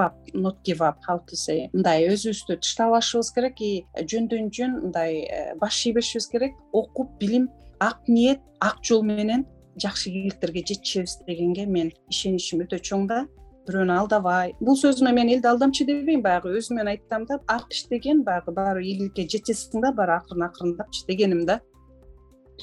up 0.80 0.98
how 1.08 1.18
to 1.28 1.34
say 1.34 1.68
мындай 1.72 2.06
өзүбүздү 2.12 2.58
тыштабашыбыз 2.62 3.32
керек 3.34 3.60
и 3.60 3.72
жөндөн 3.96 4.50
жөн 4.52 4.72
мындай 4.82 5.24
э, 5.24 5.54
баш 5.60 5.86
ийбешибиз 5.86 6.28
керек. 6.28 6.54
Окуп 6.72 7.18
билим 7.20 7.48
ак 7.80 8.08
ниет 8.08 8.40
ак 8.60 8.82
жол 8.82 9.02
менен 9.02 9.46
жакшы 9.80 10.10
ийгиликтерге 10.10 10.62
жетишебиз 10.66 11.18
дегенге 11.26 11.66
менин 11.66 11.92
ишеничим 12.10 12.64
өтө 12.64 12.80
чоң 12.80 13.06
да. 13.08 13.26
Бирөөнү 13.66 13.96
алдабай. 13.98 14.54
Бул 14.60 14.76
сөзүмө 14.78 15.12
мен 15.12 15.32
элди 15.34 15.48
алдамчы 15.50 15.86
дебейм 15.88 16.22
баягы 16.22 16.52
өзүм 16.58 16.78
менен 16.78 16.94
айтсам 16.94 17.26
да. 17.26 17.40
Ак 17.48 17.72
иштеген 17.72 18.22
баягы 18.24 18.54
баары 18.54 18.84
ийгиликке 18.84 19.26
жетесиң 19.26 19.82
да 19.82 19.92
баары 19.92 20.20
акырын 20.20 20.46
акырындапчы 20.46 21.06
дегеним 21.08 21.46
да. 21.46 21.60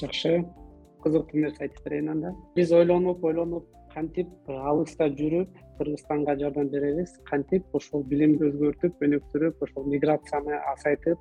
Жакшы 0.00 0.44
кызыктуу 1.04 1.40
нерсе 1.44 1.66
айтып 1.68 1.84
берейин 1.84 2.10
анда. 2.16 2.34
Биз 2.56 2.72
ойлонуп 2.72 3.24
ойлонуп 3.24 3.68
кантип 3.94 4.50
алыста 4.50 5.08
жүрүп 5.20 5.62
кыргызстанга 5.78 6.36
жардам 6.40 6.68
беребиз 6.72 7.14
кантип 7.30 7.78
ушул 7.78 8.04
билимди 8.10 8.48
өзгөртүп 8.50 9.02
өнүктүрүп 9.06 9.62
ошол 9.66 9.88
миграцияны 9.94 10.60
азайтып 10.74 11.18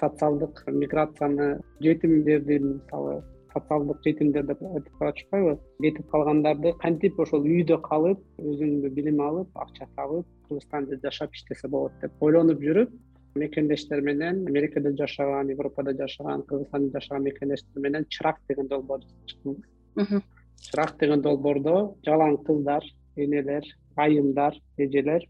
социалдык 0.00 0.62
миграцияны 0.82 1.48
жетимдерди 1.84 2.58
мисалы 2.68 3.16
социалдык 3.54 4.00
жетимдер 4.04 4.46
деп 4.50 4.62
айтып 4.70 5.02
атышпайбы 5.10 5.56
кетип 5.82 6.08
калгандарды 6.12 6.72
кантип 6.84 7.20
ошол 7.24 7.44
үйдө 7.48 7.80
калып 7.88 8.24
өзүндө 8.52 8.92
билим 8.98 9.20
алып 9.28 9.60
акча 9.64 9.88
табып 9.96 10.26
кыргызстанда 10.48 11.00
жашап 11.04 11.36
иштесе 11.36 11.68
болот 11.68 12.00
деп 12.02 12.26
ойлонуп 12.28 12.64
жүрүп 12.68 12.96
мекендештер 13.36 14.00
менен 14.00 14.46
америкада 14.46 14.92
жашаган 14.96 15.50
европада 15.50 15.94
жашаган 15.98 16.42
кыргызстанда 16.42 16.98
жашаган 16.98 17.24
мекендештер 17.24 17.80
менен 17.80 18.06
чырак 18.08 18.40
деген 18.48 18.68
долбоорду 18.68 19.06
чыкканбыз 19.26 20.22
чырак 20.68 20.96
деген 21.00 21.22
долбоордо 21.22 21.74
жалаң 22.06 22.38
кыздар 22.46 22.84
энелер 23.16 23.64
айымдар 23.96 24.54
эжелер 24.76 25.28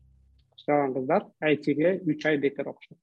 жашаган 0.58 0.94
кыздар 0.94 1.26
айтиге 1.40 1.98
үч 2.06 2.26
ай 2.26 2.38
бекер 2.38 2.68
окушат 2.68 2.98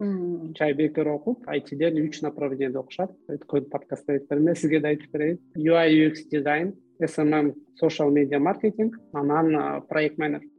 үч 0.00 0.60
ай 0.60 0.74
бекер 0.74 1.08
окуп 1.08 1.48
айтиден 1.48 1.98
үч 2.02 2.20
направлениеде 2.22 2.78
окушат 2.78 3.12
өткөн 3.30 3.68
подкастта 3.70 4.16
айтып 4.16 4.30
бердим 4.30 4.48
эле 4.48 4.56
сизге 4.56 4.80
да 4.80 4.88
айтып 4.88 5.12
берейин. 5.12 5.38
Uiux 5.56 6.24
дизайн 6.30 6.74
smm 7.00 7.54
social 7.80 8.10
media 8.10 8.38
маркетинг 8.38 8.98
анан 9.12 9.82
проект 9.88 10.18
менеджер 10.18 10.50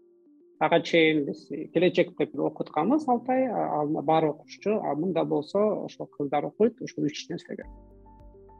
ага 0.59 0.79
чейин 0.81 1.25
биз 1.25 1.47
келечек 1.73 2.15
деп 2.17 2.37
окутканбыз 2.39 3.07
алты 3.07 3.33
ай 3.33 3.87
баары 4.09 4.29
окушчу 4.29 4.79
а 4.81 4.95
мында 4.95 5.25
болсо 5.25 5.59
ошол 5.85 6.07
кыздар 6.17 6.45
окуйт 6.45 6.81
ушул 6.81 7.05
үч 7.05 7.27
нерсеге. 7.29 7.65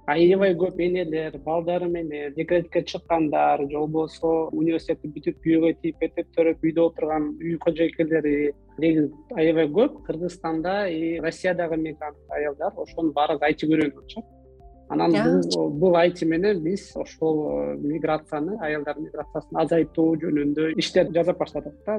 Аябай 0.05 0.53
көп 0.53 0.77
энелер 0.85 1.37
балдары 1.45 1.87
менен 1.89 2.33
декретке 2.35 2.83
чыккандар 2.83 3.63
же 3.69 3.77
болбосо 3.77 4.49
университетти 4.51 5.09
бүтүп 5.15 5.47
үйгө 5.49 5.71
тийип 5.81 6.01
мектеп 6.01 6.27
бүтүрүп 6.27 6.67
үйдө 6.67 6.85
отурган 6.91 7.31
үй 7.41 7.57
кожойкелери 7.57 8.51
негизи 8.77 9.09
аябай 9.33 9.67
көп. 9.79 10.03
Кыргызстанда 10.05 10.75
и 10.89 11.19
россиядагы 11.19 11.77
мигрант 11.77 12.17
аялдар 12.29 12.73
ошонун 12.77 13.13
баардыгы 13.13 13.45
айти 13.49 13.65
үйрөнүп 13.65 14.03
атышат 14.03 14.25
анан 14.89 15.41
бул 15.79 15.95
айти 15.97 16.25
менен 16.25 16.61
биз 16.63 16.91
ошол 16.95 17.39
э, 17.49 17.75
миграцияны 17.81 18.57
аялдардын 18.67 19.07
миграциясын 19.07 19.59
азайтуу 19.63 20.07
жөнүндө 20.21 20.71
иштер 20.81 21.09
жасап 21.15 21.39
баштадык 21.41 21.77
да. 21.87 21.97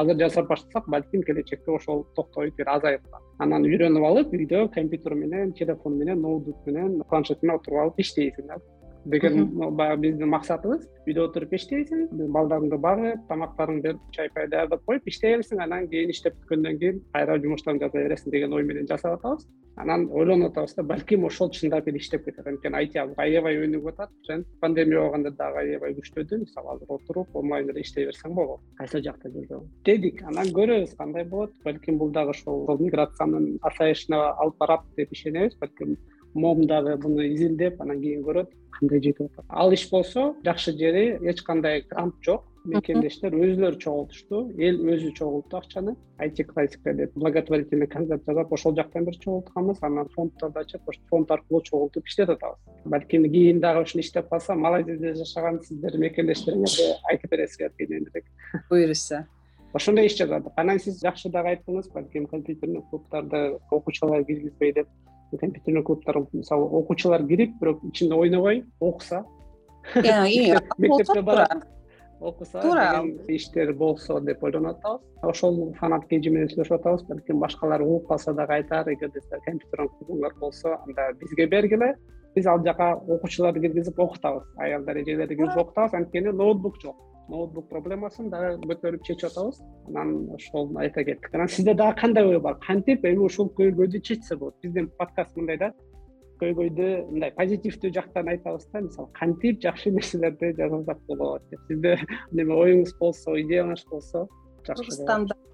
Азыр 0.00 0.18
жасап 0.18 0.48
баштасак 0.50 0.88
балким 0.88 1.22
келечекте 1.22 1.70
ошол 1.70 2.04
токтобойт 2.16 2.56
бир 2.56 2.72
азайып 2.76 3.04
калат. 3.10 3.28
Анан 3.38 3.66
үйрөнүп 3.68 4.08
алып 4.10 4.34
үйдө 4.34 4.68
компьютер 4.74 5.14
менен 5.14 5.52
телефон 5.52 5.98
менен 5.98 6.22
ноутбук 6.22 6.66
менен 6.66 7.02
планшет 7.08 7.42
менен 7.42 7.60
отуруп 7.60 7.84
алып 7.84 8.02
иштейсиң 8.06 8.50
да 8.50 8.58
деген 9.04 9.48
баягы 9.76 10.00
биздин 10.02 10.30
максатыбыз. 10.32 10.86
Үйдө 11.04 11.26
отуруп 11.28 11.52
иштейсиң 11.58 12.06
балдарыңды 12.32 12.78
багып 12.80 13.26
тамактарыңды 13.28 13.82
берип 13.82 14.14
чай 14.16 14.30
пай 14.32 14.48
даярдап 14.48 14.84
коюп 14.88 15.06
иштей 15.08 15.34
бересиң 15.36 15.60
анан 15.60 15.88
кийин 15.88 16.10
иштеп 16.14 16.38
бүткөндөн 16.38 16.78
кийин 16.80 17.02
кайра 17.12 17.36
жумуштарыңды 17.42 17.84
жасай 17.84 18.08
бересиң 18.08 18.32
деген 18.32 18.56
ой 18.56 18.64
менен 18.64 18.88
жасап 18.88 19.18
атабыз. 19.18 19.44
Анан 19.76 20.06
ойлонуп 20.12 20.52
атабыз 20.52 20.74
да 20.78 20.82
балким 20.82 21.24
ошол 21.28 21.50
чындап 21.50 21.88
эле 21.88 21.98
иштеп 21.98 22.24
кетет 22.24 22.46
анткени 22.46 22.76
айти 22.80 22.98
аябай 22.98 23.58
өнүгүп 23.66 23.92
атат. 23.92 24.10
Жана 24.28 24.44
пандемия 24.60 25.00
болгондо 25.02 25.34
дагы 25.36 25.64
аябай 25.64 25.96
күчтөдү 25.98 26.40
мисалы 26.44 26.76
азыр 26.76 26.96
отуруп 26.96 27.36
онлайн 27.36 27.68
эле 27.68 27.80
иштей 27.84 28.06
берсең 28.06 28.34
болот. 28.38 28.62
Кайсы 28.78 29.02
жакта 29.04 29.28
жүрсөң 29.34 29.66
дедик 29.84 30.22
анан 30.22 30.48
көрөбүз 30.56 30.96
кандай 30.96 31.24
болот? 31.24 31.52
Балким 31.64 31.98
бул 31.98 32.12
дагы 32.14 32.30
ошол 32.30 32.64
миграциянын 32.80 33.58
азайышына 33.62 34.22
алып 34.38 34.56
барат 34.62 34.86
деп 34.96 35.12
ишенебиз. 35.12 35.58
Балким 35.60 35.98
мом 36.34 36.66
дагы 36.66 36.96
муну 37.02 37.22
изилдеп 37.26 37.80
анан 37.80 38.00
кийин 38.00 38.22
көрөт 38.22 38.50
кандай 38.78 39.00
жетип 39.00 39.30
атат. 39.30 39.44
Ал 39.48 39.72
иш 39.72 39.88
болсо 39.90 40.34
жакшы 40.44 40.72
жери 40.72 41.18
эч 41.22 41.42
кандай 41.42 41.82
грант 41.88 42.14
жок. 42.22 42.44
Мекендештер 42.64 43.34
өзүлөрү 43.36 43.76
чогултушту. 43.76 44.38
Эл 44.56 44.78
өзү 44.88 45.12
чогултту 45.18 45.58
акчаны. 45.58 45.96
Айти 46.18 46.44
классика 46.48 46.94
деп 46.94 47.12
благотворительный 47.14 47.86
концерт 47.86 48.24
жасап 48.24 48.52
ошол 48.52 48.74
жактан 48.74 49.04
бир 49.04 49.18
чогултканбыз. 49.18 49.82
Анан 49.82 50.08
фонддорду 50.14 50.60
ачып 50.60 50.88
ошол 50.88 51.02
фонд 51.10 51.30
аркылуу 51.30 51.60
чогултуп 51.62 52.08
иштеп 52.08 52.30
атабыз. 52.30 52.58
Балким 52.86 53.30
кийин 53.30 53.60
дагы 53.60 53.82
ушуну 53.82 54.00
иштеп 54.00 54.30
калса 54.30 54.54
малайзияда 54.54 55.14
жашаган 55.14 55.60
сиздердин 55.62 56.00
мекендештериңерге 56.08 56.88
айтып 57.10 57.30
бересиңер 57.30 57.72
кийинирээк 57.76 58.24
буюрса 58.70 59.26
ошондой 59.74 60.06
иш 60.06 60.16
жасадык. 60.16 60.52
Анан 60.56 60.80
сиз 60.80 61.02
жакшы 61.02 61.28
дагы 61.28 61.52
айттыңыз 61.52 61.92
балким 61.92 62.26
компьютерный 62.26 62.80
клубдарды 62.90 63.58
окуучулар 63.70 64.24
киргизбей 64.24 64.72
деп 64.72 64.88
компьютерный 65.30 65.82
клубдар 65.82 66.16
мисалы 66.32 66.64
окуучулар 66.64 67.26
кирип 67.26 67.58
бирок 67.60 67.84
ичинде 67.84 68.14
ойнобой 68.14 68.64
окуса 68.80 69.24
мектепке 69.94 71.22
барат. 71.22 71.64
окуса 72.20 72.60
деген 72.62 73.18
иштер 73.28 73.72
болсо 73.74 74.20
деп 74.20 74.42
ойлонуп 74.42 74.78
атабыз 74.78 75.00
ошол 75.22 75.74
фанат 75.80 76.04
kg 76.08 76.30
менен 76.30 76.48
сүйлөшүп 76.48 76.80
атабыз 76.80 77.06
балким 77.08 77.40
башкалар 77.40 77.82
угуп 77.82 78.08
калса 78.08 78.32
дагы 78.32 78.54
айтар 78.54 78.88
эгерде 78.88 79.20
силер 79.20 79.40
компьютерный 79.44 79.88
клубуңар 79.98 80.34
болсо 80.40 80.78
анда 80.86 81.12
бизге 81.20 81.46
бергиле 81.46 81.94
биз 82.34 82.46
ал 82.46 82.62
жака 82.64 82.94
окуучуларды 82.94 83.60
киргизип 83.60 83.98
окутабыз. 83.98 84.42
Аялдар 84.56 84.96
эжелерди 84.96 85.36
киргизип 85.36 85.58
окутабыз. 85.58 85.94
Анткени 85.94 86.32
ноутбук 86.32 86.80
жок 86.82 86.96
ноутбук 87.28 87.68
проблемасын 87.70 88.28
дагы 88.32 88.58
көтөрүп 88.68 89.04
чечип 89.06 89.30
атабыз. 89.30 89.60
Анан 89.88 90.30
ошол 90.34 90.70
айта 90.78 91.04
кеттик. 91.04 91.32
Анан 91.34 91.48
сизде 91.48 91.74
дагы 91.74 92.00
кандай 92.00 92.26
ой 92.26 92.40
бар? 92.40 92.58
Кантип? 92.66 93.04
Эми 93.04 93.24
ушул 93.24 93.50
көйгөйдү 93.58 94.00
чечсе 94.00 94.36
болот. 94.36 94.56
Биздин 94.62 94.90
подкаст 94.98 95.36
мындай 95.36 95.58
да. 95.58 95.72
Көйгөйдү 96.42 96.88
мындай 97.12 97.32
позитивдүү 97.36 97.92
жактан 97.94 98.28
айтабыз 98.34 98.68
да. 98.72 98.84
Мисалы 98.86 99.08
кантип 99.18 99.62
жакшы 99.62 99.94
нерселерди 99.94 100.54
жасасак 100.58 101.00
болот 101.08 101.48
деп. 101.50 101.60
Сизде 101.68 101.98
оюңуз 102.60 102.96
болсо 103.00 103.38
идеяңыз 103.40 103.86
болсо 103.90 104.28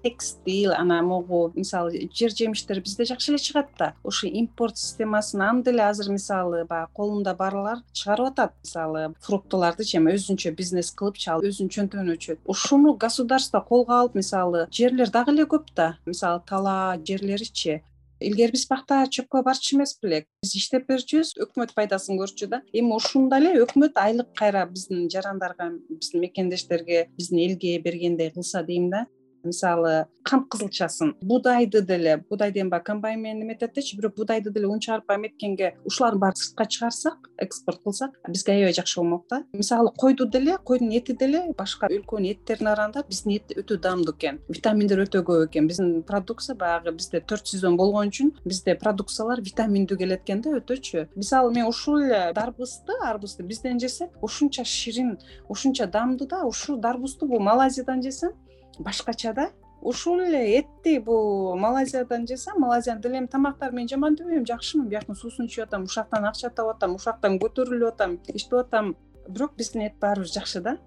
текстиль 0.03 0.73
анан 0.73 1.05
могу 1.05 1.51
мисалы 1.55 2.09
жер 2.13 2.33
жемиштер 2.35 2.81
бизде 2.81 3.05
жакшы 3.05 3.31
эле 3.31 3.39
чыгат 3.39 3.69
да. 3.77 3.93
Ушу 4.03 4.27
импорт 4.27 4.77
системасын 4.77 5.41
анда 5.41 5.71
эле 5.71 5.83
азыр 5.83 6.11
мисалы 6.11 6.65
баягы 6.65 6.91
колунда 6.93 7.35
барлар 7.35 7.83
чыгарып 7.93 8.31
атат. 8.31 8.53
Мисалы 8.63 9.13
фруктылардычы 9.21 9.97
эми 9.97 10.15
өзүнчө 10.17 10.55
бизнес 10.57 10.91
кылыпчы 10.91 11.29
ал 11.31 11.45
өзүнүн 11.45 11.71
чөнтөгүнө 11.75 12.17
өчөт 12.17 12.43
ушуну 12.45 12.95
государство 12.95 13.61
колго 13.61 13.93
алып 13.99 14.15
мисалы 14.15 14.67
жерлер 14.71 15.09
дагы 15.09 15.35
эле 15.35 15.45
көп 15.45 15.71
да. 15.75 15.95
Мисалы 16.05 16.41
талаа 16.47 16.97
жерлеричи 16.97 17.81
илгери 18.21 18.53
биз 18.53 18.67
бакта 18.69 19.01
чөпкө 19.15 19.41
барчу 19.45 19.75
эмес 19.75 19.95
белек 20.01 20.27
биз 20.43 20.53
иштеп 20.59 20.85
берчүбүз 20.89 21.33
өкмөт 21.45 21.73
пайдасын 21.77 22.19
көрчү 22.21 22.49
да. 22.51 22.61
Эми 22.73 22.93
ушунда 22.97 23.39
эле 23.41 23.63
өкмөт 23.63 23.97
айлык 23.97 24.29
кайра 24.37 24.65
биздин 24.69 25.09
жарандарга 25.09 25.71
биздин 25.89 26.21
мекендештерге 26.25 27.07
биздин 27.17 27.41
элге 27.47 27.79
бергендей 27.79 28.31
кылса 28.35 28.63
дейм 28.63 28.89
да 28.93 29.07
мисалы 29.43 30.07
кант 30.23 30.47
кызылчасын. 30.49 31.15
Буудайды 31.21 31.81
деле 31.81 32.23
буудайды 32.29 32.61
эми 32.61 32.69
баягы 32.69 32.85
комбайн 32.85 33.21
менен 33.21 33.43
эметет 33.43 33.73
дечи 33.73 33.95
бирок 33.95 34.15
буудайды 34.15 34.51
деле 34.51 34.67
унчалык 34.67 35.05
баягы 35.05 35.27
эметкенге 35.27 35.75
ушулардын 35.85 36.19
баарын 36.19 36.35
сыртка 36.35 36.65
чыгарсак 36.65 37.29
экспорт 37.37 37.81
кылсак 37.83 38.11
бизге 38.27 38.53
аябай 38.53 38.73
жакшы 38.73 38.99
болмок 38.99 39.25
да. 39.29 39.43
Мисалы 39.53 39.91
койду 39.97 40.25
деле 40.25 40.57
койдун 40.57 40.91
эти 40.91 41.11
деле 41.11 41.53
башка 41.57 41.87
өлкөнүн 41.87 42.31
эттерине 42.31 42.69
караганда 42.69 43.05
биздин 43.07 43.37
эт 43.37 43.51
өтө 43.57 43.79
даамдуу 43.81 44.15
экен. 44.15 44.39
Витаминдер 44.47 45.03
өтө 45.05 45.23
көп 45.25 45.47
экен. 45.49 45.67
Биздин 45.67 46.03
продукция 46.03 46.55
баягы 46.55 46.91
бизде 46.91 47.21
төрт 47.21 47.47
сезон 47.47 47.77
болгон 47.77 48.11
үчүн 48.11 48.33
бизде 48.45 48.75
продукциялар 48.75 49.41
витаминдүү 49.41 49.97
келет 49.97 50.23
экен 50.23 50.41
да 50.41 50.57
өтөчү. 50.59 51.07
Мисалы 51.15 51.53
мен 51.53 51.65
ушул 51.65 51.99
эле 52.01 52.31
дарбызды 52.33 52.93
арбузду 53.01 53.43
бизден 53.43 53.79
жесек 53.79 54.11
ушунча 54.21 54.63
ширин 54.65 55.17
ушунча 55.49 55.87
даамдуу 55.87 56.27
да 56.27 56.43
ушул 56.45 56.77
дарбузду 56.77 57.27
бул 57.27 57.39
малайзиядан 57.39 58.01
жесем 58.01 58.31
башкача 58.79 59.33
да. 59.33 59.49
Ушул 59.81 60.19
эле 60.21 60.59
этти 60.59 60.99
бул 60.99 61.55
малайзиядан 61.57 62.27
жесем 62.27 62.59
малайзиянын 62.61 63.01
деле 63.01 63.17
эми 63.17 63.27
тамактарын 63.27 63.75
мен 63.75 63.87
жаман 63.89 64.15
дебейм 64.15 64.45
жакшымын. 64.45 64.87
Бияктын 64.87 65.15
суусун 65.15 65.47
ичип 65.47 65.63
атам 65.63 65.83
ушул 65.83 66.03
жактан 66.03 66.25
акча 66.25 66.49
таап 66.49 66.75
атам 66.75 66.95
ушул 66.95 67.11
жактан 67.11 67.39
көтөрүлүп 67.39 67.93
атам 67.93 68.19
иштеп 68.27 68.59
атам. 68.59 68.95
Бирок 69.27 69.55
биздин 69.57 69.87
эт 69.87 69.97
баары 69.99 70.25
жакшы 70.25 70.61
да. 70.61 70.77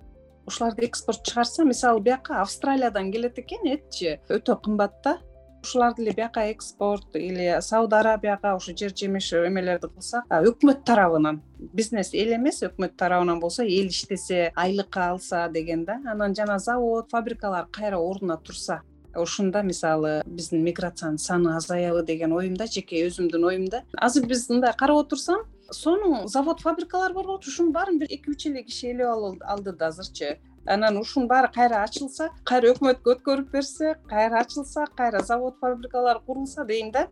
Ушуларды 0.47 0.87
экспорт 0.87 1.25
чыгарса 1.25 1.65
мисалы 1.65 2.01
бияка 2.01 2.41
австралиядан 2.41 3.11
келет 3.11 3.39
экен 3.39 3.67
этчи. 3.67 4.21
Өтө 4.29 4.61
кымбат 4.63 5.01
да 5.03 5.19
ушуларды 5.65 6.05
эле 6.05 6.13
бияка 6.13 6.47
экспорт 6.53 7.17
или 7.17 7.49
сауд 7.61 7.93
арабияга 7.93 8.55
ушу 8.57 8.77
жер 8.77 8.93
жемиш 8.95 9.33
эмелерди 9.33 9.89
кылсак 9.89 10.29
өкмөт 10.31 10.85
тарабынан 10.85 11.41
бизнес 11.59 12.13
эл 12.13 12.35
эмес 12.37 12.63
өкмөт 12.69 12.97
тарабынан 13.01 13.41
болсо 13.41 13.65
эл 13.65 13.89
иштесе 13.89 14.53
айлык 14.55 14.97
алса 14.97 15.49
деген 15.49 15.85
да. 15.85 16.01
Анан 16.07 16.35
жана 16.35 16.59
завод 16.59 17.11
фабрикалар 17.11 17.67
кайра 17.73 17.99
ордуна 17.99 18.37
турса 18.37 18.83
ушунда 19.17 19.63
мисалы 19.63 20.23
биздин 20.27 20.65
миграциянын 20.65 21.19
саны 21.19 21.57
азаябы 21.57 22.03
деген 22.05 22.33
оюм 22.33 22.57
да 22.57 22.67
жеке 22.67 23.07
өзүмдүн 23.07 23.45
оюм 23.51 23.69
да. 23.69 23.85
Азыр 23.97 24.27
биз 24.27 24.49
мындай 24.51 24.75
карап 24.77 25.07
отурсам 25.07 25.47
сонун 25.71 26.29
завод 26.29 26.61
фабрикалар 26.61 27.13
бар 27.13 27.27
болчу 27.27 27.51
ушунун 27.51 27.73
баарын 27.73 27.99
бир 27.99 28.09
эки 28.11 28.31
үч 28.31 28.47
эле 28.47 28.63
киши 28.63 28.93
ээлеп 28.93 29.43
алды 29.45 29.73
да 29.73 29.89
азырчы. 29.89 30.39
Анан 30.67 30.97
ушунун 30.97 31.29
баары 31.29 31.51
кайра 31.53 31.83
ачылса 31.85 32.31
кайра 32.45 32.73
өкмөткө 32.73 33.17
өткөрүп 33.17 33.51
берсе 33.53 33.97
кайра 34.09 34.41
ачылса 34.41 34.87
кайра 34.97 35.23
завод 35.23 35.59
фабрикалар 35.61 36.21
курулса 36.21 36.65
дейм 36.65 36.91
да. 36.91 37.09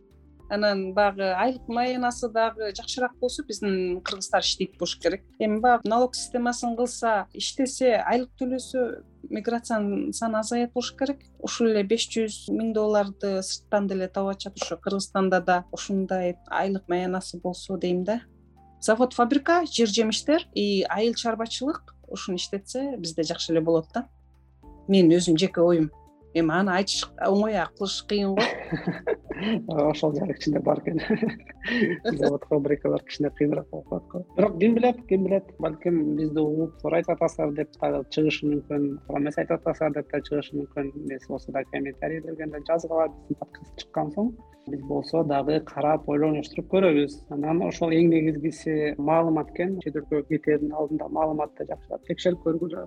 Анан 0.49 0.93
баягы 0.93 1.31
айлык 1.33 1.67
маянасы 1.67 2.29
дагы 2.29 2.73
жакшыраак 2.75 3.15
болсо 3.19 3.43
биздин 3.43 4.01
кыргыздар 4.01 4.41
иштейт 4.41 4.77
болуш 4.77 4.97
керек. 4.97 5.23
Эми 5.39 5.59
баягы 5.59 5.87
налог 5.87 6.15
системасын 6.15 6.75
кылса 6.75 7.27
иштесе 7.33 7.95
айлык 8.01 8.29
төлөсө 8.39 9.03
миграциянын 9.29 10.11
саны 10.13 10.39
азаят 10.39 10.73
болуш 10.73 10.91
керек. 10.99 11.23
Ушул 11.39 11.71
эле 11.71 11.83
беш 11.83 12.09
жүз 12.09 12.51
миң 12.51 12.73
долларды 12.73 13.39
сырттан 13.41 13.87
деле 13.87 14.07
таап 14.07 14.33
атышат 14.35 14.61
ошо 14.61 14.77
кыргызстанда 14.77 15.41
да 15.41 15.63
ушундай 15.71 16.37
айлык 16.49 16.89
маянасы 16.89 17.39
болсо 17.39 17.77
дейм 17.77 18.03
да 18.03 18.21
завод 18.83 19.13
фабрика 19.13 19.63
жер 19.65 19.87
жемиштер 19.87 20.43
и 20.53 20.83
айыл 20.89 21.13
чарбачылык 21.13 21.95
ушуну 22.07 22.35
иштетсе 22.35 22.97
бизде 22.97 23.23
жакшы 23.23 23.53
эле 23.53 23.61
болот 23.61 23.87
да. 23.93 24.07
Менин 24.87 25.15
өзүмдүн 25.15 25.39
жеке 25.39 25.61
оюм. 25.63 25.87
Эми 26.35 26.51
аны 26.51 26.73
айтыш 26.75 27.05
оңой 27.15 27.55
а 27.61 27.69
кылыш 27.77 28.01
кыйын 28.09 28.35
го 28.35 28.43
ошол 29.67 30.15
жагы 30.15 30.33
кичине 30.33 30.59
бар 30.59 30.79
экен. 30.79 30.99
Завод 32.17 32.43
фабрикалар 32.49 33.03
кичине 33.03 33.29
кыйыныраак 33.29 33.69
болуп 33.71 33.87
калат 33.89 34.07
го. 34.11 34.25
Бирок 34.37 34.59
ким 34.59 34.75
билет 34.75 34.97
ким 35.07 35.23
билет 35.25 35.43
балким 35.59 36.15
бизди 36.15 36.39
угуп 36.39 36.79
туура 36.81 36.97
айтып 36.97 37.21
атасыздар 37.21 37.53
деп 37.53 37.69
дагы 37.81 38.03
чыгышы 38.09 38.47
мүмкүн 38.47 38.87
туура 39.07 39.21
эмес 39.21 39.37
айтып 39.37 39.59
атасыздар 39.59 39.93
деп 39.99 40.11
да 40.11 40.21
чыгышы 40.29 40.57
мүмкүн. 40.57 40.91
Эмес 41.03 41.27
болсо 41.27 41.51
да 41.51 41.63
комментарийлерге 41.71 42.63
жазгыла 42.67 43.07
биздин 43.09 43.39
подкаст 43.39 43.77
чыккан 43.77 44.11
соң 44.17 44.33
биз 44.67 44.81
болсо 44.87 45.23
дагы 45.27 45.59
карап 45.67 46.07
ойлонуштуруп 46.09 46.69
көрөбүз. 46.71 47.17
Анан 47.35 47.61
ошол 47.67 47.91
эң 47.91 48.09
негизгиси 48.13 48.95
маалымат 48.97 49.51
экен. 49.51 49.79
Чет 49.83 49.97
өлкөгө 49.99 50.27
кетердин 50.29 50.71
алдында 50.71 51.09
маалыматты 51.17 51.67
жакшыраак 51.67 52.05
текшерип 52.07 52.43
көргүлө 52.45 52.85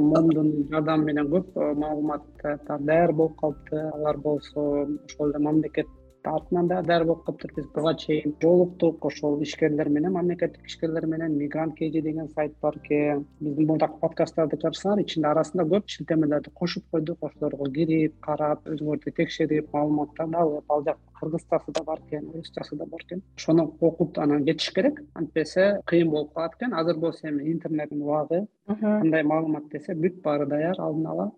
момдун 0.00 0.50
жардамы 0.72 1.10
менен 1.10 1.28
көп 1.32 1.54
маалыматтар 1.56 2.80
даяр 2.88 3.12
болуп 3.12 3.36
калыпты. 3.40 3.82
Алар 3.94 4.18
болсо 4.18 4.66
ошол 4.86 5.30
эле 5.30 5.42
мамлекет 5.44 5.89
артынан 6.26 6.68
дагы 6.68 6.86
даяр 6.86 7.04
болуп 7.04 7.24
калыптыр 7.24 7.52
биз 7.56 7.66
буга 7.74 7.94
чейин 7.94 8.34
жолуктук 8.42 9.04
ошол 9.04 9.40
ишкерлер 9.42 9.88
менен 9.88 10.12
мамлекеттик 10.12 10.66
ишкерлер 10.66 11.06
менен 11.06 11.36
мигрант 11.38 11.74
kg 11.78 12.02
деген 12.02 12.28
сайт 12.28 12.54
бар 12.62 12.76
экен 12.76 13.26
биздин 13.40 13.66
мурдакы 13.66 13.98
подкасттарды 14.00 14.58
чачсаңар 14.62 15.02
ичинде 15.04 15.28
арасында 15.28 15.64
көп 15.64 15.88
шилтемелерди 15.88 16.50
кошуп 16.54 16.84
койдук. 16.90 17.18
Ошолорго 17.22 17.70
кирип 17.72 18.20
карап 18.20 18.66
өзүңөрдү 18.68 19.14
текшерип 19.16 19.72
маалыматтарды 19.72 20.36
алып 20.36 20.72
ал 20.72 20.84
жакта 20.84 21.20
кыргызчасы 21.20 21.72
да 21.76 21.84
бар 21.84 22.00
экен 22.06 22.28
орусчасы 22.30 22.76
да 22.76 22.86
бар 22.86 23.04
экен. 23.06 23.22
Ошону 23.36 23.74
окуп 23.80 24.18
анан 24.18 24.44
кетиш 24.44 24.72
керек. 24.74 25.00
Антпесе 25.14 25.80
кыйын 25.86 26.10
болуп 26.10 26.34
калат 26.34 26.54
экен. 26.56 26.74
Азыр 26.74 26.98
болсо 26.98 27.28
эми 27.28 27.50
интернеттин 27.52 28.02
убагы. 28.02 28.46
Кандай 28.66 29.22
маалымат 29.22 29.68
десе 29.72 29.94
бүт 29.94 30.22
баары 30.22 30.46
даяр 30.46 30.76
алдын 30.78 31.06
ала 31.06 31.32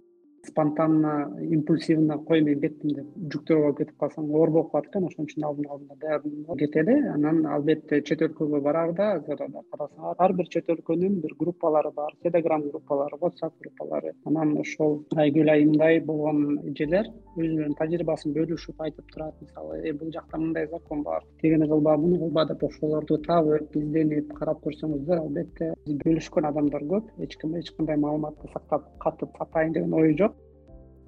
спонтанно 0.46 1.14
импульсивно 1.40 2.18
кой 2.18 2.42
мен 2.42 2.60
кеттим 2.60 2.94
деп 2.98 3.06
жүктөрүп 3.34 3.64
алып 3.64 3.78
кетип 3.78 3.98
калсаң 4.04 4.30
оор 4.30 4.50
болуп 4.50 4.72
калат 4.72 4.90
экен 4.90 5.08
ошон 5.08 5.26
үчүн 5.26 5.48
алдын 5.48 5.70
ала 5.70 5.98
даярданып 6.04 6.58
кетели 6.58 6.98
анан 7.14 7.46
албетте 7.46 8.02
чет 8.02 8.26
өлкөгө 8.28 8.60
бараарда 8.68 9.12
азыр 9.18 9.46
карасаңар 9.46 10.24
ар 10.26 10.36
бир 10.38 10.52
чет 10.56 10.68
өлкөнүн 10.76 11.20
бир 11.24 11.36
группалары 11.38 11.92
бар 11.96 12.16
телеграм 12.22 12.68
группалары 12.68 13.22
whatsapp 13.22 13.52
группалары. 13.60 14.12
Анан 14.24 14.56
ошол 14.58 15.04
айгүл 15.16 15.50
айымдай 15.52 16.00
болгон 16.00 16.58
эжелер 16.70 17.08
өзүнүн 17.36 17.76
тажрыйбасын 17.78 18.34
бөлүшүп 18.36 18.82
айтып 18.86 19.10
турат. 19.12 19.34
Мисалы 19.40 19.80
э 19.88 19.92
бул 19.92 20.12
жакта 20.12 20.38
мындай 20.38 20.66
закон 20.66 21.02
бар 21.02 21.22
тигини 21.40 21.68
кылба 21.68 21.96
муну 21.96 22.18
кылба 22.18 22.46
деп 22.46 22.64
ошолорду 22.64 23.18
табып 23.28 23.76
изденип 23.76 24.32
карап 24.38 24.62
көрсөңүздөр 24.66 25.22
албетте. 25.24 25.72
Бөлүшкөн 26.04 26.48
адамдар 26.50 26.82
көп 26.92 27.10
эч 27.18 27.36
ким 27.40 27.56
эч 27.56 27.70
кандай 27.76 27.96
маалыматты 27.96 28.52
сактап 28.52 28.88
катып 28.98 29.30
сатайын 29.38 29.72
деген 29.72 29.94
ою 29.94 30.16
жок 30.18 30.31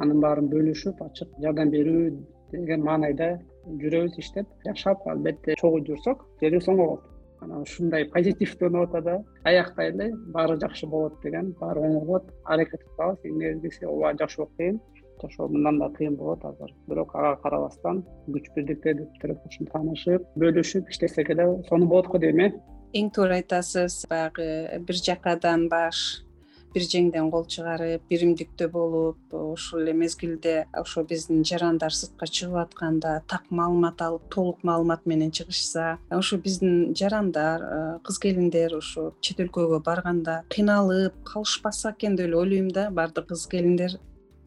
анын 0.02 0.20
баарын 0.24 0.48
бөлүшүп 0.52 1.02
ачык 1.04 1.34
жардам 1.42 1.70
берүү 1.74 2.04
деген 2.52 2.84
маанайда 2.86 3.34
жүрөбүз 3.82 4.18
иштеп 4.22 4.46
жашап 4.66 5.06
албетте 5.10 5.56
чогуу 5.60 5.82
жүрсөк 5.88 6.24
жерибиз 6.40 6.68
оңой 6.68 6.86
болот. 6.86 7.04
Анан 7.44 7.64
ушундай 7.66 8.06
позитивдүү 8.12 8.70
нотада 8.72 9.18
аяктайлы 9.44 10.10
баары 10.34 10.56
жакшы 10.60 10.88
болот 10.88 11.16
деген 11.22 11.52
баары 11.60 11.84
оңой 11.88 12.04
болот 12.06 12.30
аракет 12.44 12.84
кылабыз 12.96 13.24
эң 13.28 13.38
негизгиси 13.40 13.88
ооба 13.90 14.14
жашоо 14.20 14.48
кыйын 14.58 14.80
жашоо 15.22 15.48
мындан 15.48 15.78
да 15.78 15.90
кыйын 15.96 16.16
болот 16.16 16.44
азыр. 16.44 16.72
Бирок 16.88 17.14
ага 17.14 17.36
карабастан 17.42 18.04
күч 18.28 18.50
бирдиктерди 18.56 19.08
ушинтип 19.48 19.72
таанышып 19.72 20.28
бөлүшүп 20.40 20.90
иштесек 20.90 21.30
эле 21.30 21.48
сонун 21.68 21.88
болот 21.88 22.08
го 22.08 22.18
дейм 22.18 22.40
э. 22.40 22.52
Эң 22.94 23.10
туура 23.14 23.40
айтасыз 23.40 24.04
баягы 24.10 24.78
бир 24.86 24.96
жакадан 24.96 25.68
баш 25.68 26.23
бир 26.74 26.86
жеңден 26.90 27.30
кол 27.32 27.44
чыгарып 27.54 28.04
биримдиктүү 28.10 28.68
болуп 28.74 29.36
ушул 29.38 29.82
эле 29.84 29.94
мезгилде 29.96 30.54
ошо 30.80 31.04
биздин 31.10 31.44
жарандар 31.50 31.94
сыртка 31.94 32.26
чыгып 32.26 32.60
атканда 32.64 33.14
так 33.30 33.46
маалымат 33.50 34.02
алып 34.02 34.26
толук 34.34 34.64
маалымат 34.66 35.06
менен 35.06 35.30
чыгышса 35.30 35.98
ошо 36.10 36.38
биздин 36.38 36.94
жарандар 36.94 37.62
э, 37.62 37.98
кыз 38.06 38.18
келиндер 38.18 38.76
ошо 38.80 39.12
чет 39.20 39.44
өлкөгө 39.44 39.82
барганда 39.86 40.42
кыйналып 40.54 41.22
калышпаса 41.30 41.94
экен 41.94 42.16
деп 42.16 42.26
эле 42.28 42.42
ойлойм 42.42 42.70
да 42.70 42.90
баардык 42.90 43.30
кыз 43.30 43.46
келиндер 43.46 43.98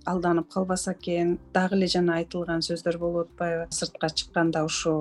алданып 0.08 0.48
калбаса 0.54 0.94
экен. 0.94 1.38
Дагы 1.54 1.78
эле 1.78 1.88
жана 1.92 2.18
айтылган 2.22 2.64
сөздөр 2.66 2.98
болуп 3.02 3.28
атпайбы 3.28 3.68
сыртка 3.72 4.10
чыкканда 4.10 4.64
ошо 4.66 4.94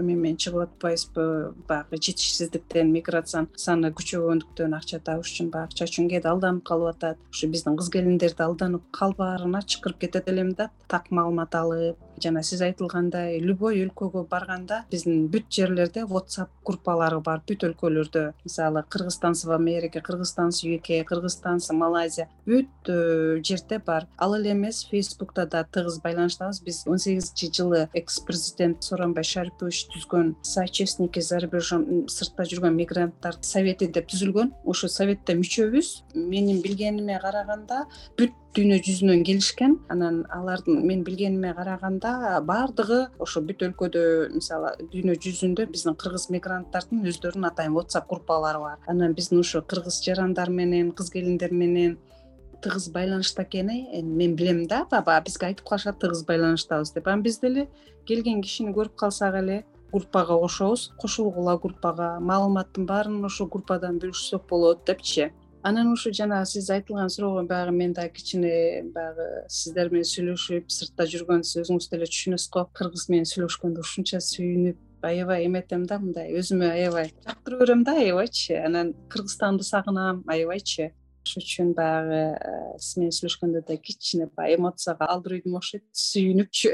эме 0.00 0.14
менен 0.14 0.38
чыгып 0.40 0.64
атпайбызбы 0.66 1.26
баягы 1.68 2.00
жетишсиздиктен 2.00 2.92
миграциянын 2.94 3.50
саны 3.66 3.92
күчөгөндүктөн 3.98 4.78
акча 4.78 5.00
табыш 5.04 5.34
үчүн 5.34 5.52
баягы 5.54 5.72
акча 5.72 5.88
үчүн 5.90 6.10
кээде 6.12 6.32
алданып 6.32 6.64
калып 6.68 6.96
атат. 6.96 7.22
Ушу 7.30 7.50
биздин 7.52 7.78
кыз 7.80 7.92
келиндерди 7.94 8.42
алданып 8.44 8.88
калбаарына 8.92 9.62
чакырып 9.62 10.04
кетет 10.06 10.28
элем 10.28 10.54
да. 10.58 10.70
Так 10.88 11.10
маалымат 11.10 11.54
алып 11.54 12.03
жана 12.22 12.42
сиз 12.46 12.62
айтылгандай 12.64 13.38
любой 13.40 13.82
өлкөгө 13.84 14.24
барганда 14.30 14.82
биздин 14.90 15.26
бүт 15.32 15.48
жерлерде 15.52 16.04
whatsapp 16.08 16.50
группалары 16.64 17.20
бар 17.24 17.42
бүт 17.48 17.64
өлкөлөрдө. 17.68 18.24
Мисалы 18.44 18.84
кыргызстансыз 18.88 19.48
в 19.48 19.52
америке 19.56 20.00
кыргызстансыз 20.00 20.64
uk 20.76 20.90
кыргызстансыз 21.08 21.74
малайзия 21.76 22.28
бүт 22.46 22.88
э, 22.88 23.40
жерде 23.42 23.78
бар. 23.78 24.06
Ал 24.18 24.36
эле 24.36 24.52
эмес 24.52 24.84
фейсбукта 24.90 25.46
да 25.46 25.64
тыгыз 25.64 26.00
байланыштабыз. 26.04 26.62
Биз 26.62 26.84
он 26.86 26.98
сегизинчи 26.98 27.50
жылы 27.52 27.88
экс 27.94 28.20
президент 28.20 28.82
сооронбай 28.84 29.24
шарипович 29.24 29.86
түзгөн 29.94 30.34
соотечественники 30.42 31.20
зарубежом 31.20 32.06
сыртта 32.08 32.46
жүргөн 32.48 32.76
мигранттар 32.76 33.38
совети 33.42 33.88
деп 33.88 34.08
түзүлгөн. 34.12 34.54
Ошол 34.64 34.90
советте 34.90 35.36
мүчөбүз. 35.38 36.14
Менин 36.14 36.62
билгениме 36.64 37.18
караганда 37.22 37.84
бүт 38.18 38.32
дүйнө 38.54 38.76
жүзүнөн 38.86 39.22
келишкен. 39.26 39.72
Анан 39.90 40.20
алардын 40.30 40.84
мен 40.86 41.02
билгениме 41.06 41.50
караганда 41.56 42.40
баардыгы 42.46 43.00
ошо 43.18 43.42
бүт 43.42 43.64
өлкөдө 43.66 44.04
мисалы 44.34 44.70
дүйнө 44.92 45.16
жүзүндө 45.24 45.66
биздин 45.72 45.96
кыргыз 45.98 46.28
мигранттардын 46.30 47.02
өздөрүнүн 47.10 47.48
атайын 47.50 47.74
whatsapp 47.74 48.06
группалары 48.10 48.62
бар. 48.62 48.78
Анан 48.86 49.14
биздин 49.18 49.42
ушу 49.42 49.62
кыргыз 49.62 49.98
жарандар 50.06 50.50
менен 50.54 50.92
кыз 50.92 51.10
келиндер 51.10 51.50
менен 51.50 51.98
тыгыз 52.62 52.90
байланышта 52.94 53.42
экени 53.42 53.88
эми 53.98 54.14
мен 54.22 54.36
билем 54.36 54.66
да 54.68 54.86
баягы 54.90 55.26
бизге 55.26 55.50
айтып 55.50 55.66
калышат 55.68 55.98
тыгыз 55.98 56.24
байланыштабыз 56.24 56.94
деп. 56.94 57.08
Анан 57.08 57.22
биз 57.22 57.40
деле 57.40 57.68
келген 58.06 58.42
кишини 58.42 58.72
көрүп 58.72 58.94
калсак 58.94 59.34
эле 59.42 59.64
группага 59.92 60.38
кошобуз 60.38 60.92
кошулгула 60.98 61.58
группага 61.58 62.18
маалыматтын 62.20 62.86
баарын 62.86 63.24
ошол 63.24 63.48
группадан 63.48 63.98
бөлүшсөк 63.98 64.46
болот 64.48 64.86
депчи 64.86 65.32
анан 65.64 65.92
ушу 65.92 66.12
жанагы 66.12 66.46
сиз 66.46 66.68
айтылган 66.70 67.08
суроого 67.08 67.42
баягы 67.48 67.72
мен 67.72 67.92
дагы 67.96 68.12
кичине 68.18 68.84
баягы 68.94 69.28
сиздер 69.48 69.90
менен 69.92 70.08
сүйлөшүп 70.10 70.68
сыртта 70.68 71.06
жүргөн 71.08 71.40
өзүңүз 71.40 71.88
деле 71.92 72.08
түшүнөсүз 72.10 72.50
го 72.52 72.66
кыргыз 72.76 73.08
менен 73.08 73.28
сүйлөшкөндө 73.30 73.80
ушунча 73.80 74.20
сүйүнүп 74.20 75.08
аябай 75.08 75.46
эметем 75.46 75.86
да 75.88 75.98
мындай. 76.00 76.32
Өзүмө 76.36 76.68
аябай 76.72 77.12
жактыра 77.24 77.60
берем 77.60 77.84
да 77.84 77.96
аябайчы. 78.00 78.58
Анан 78.60 78.92
кыргызстанды 79.12 79.64
сагынам 79.64 80.22
аябайчы 80.28 80.92
ошол 81.34 81.42
үчүн 81.42 81.74
баягы 81.74 82.20
э, 82.38 82.78
сиз 82.78 82.96
менен 82.98 83.14
сүйлөшкөндө 83.14 83.62
да 83.66 83.76
кичине 83.76 84.28
баягы 84.36 84.60
эмоцияга 84.60 85.08
алдыр 85.10 85.38
үйдүм 85.38 85.56
окшойт 85.58 85.84
сүйүнүпчү 85.90 86.72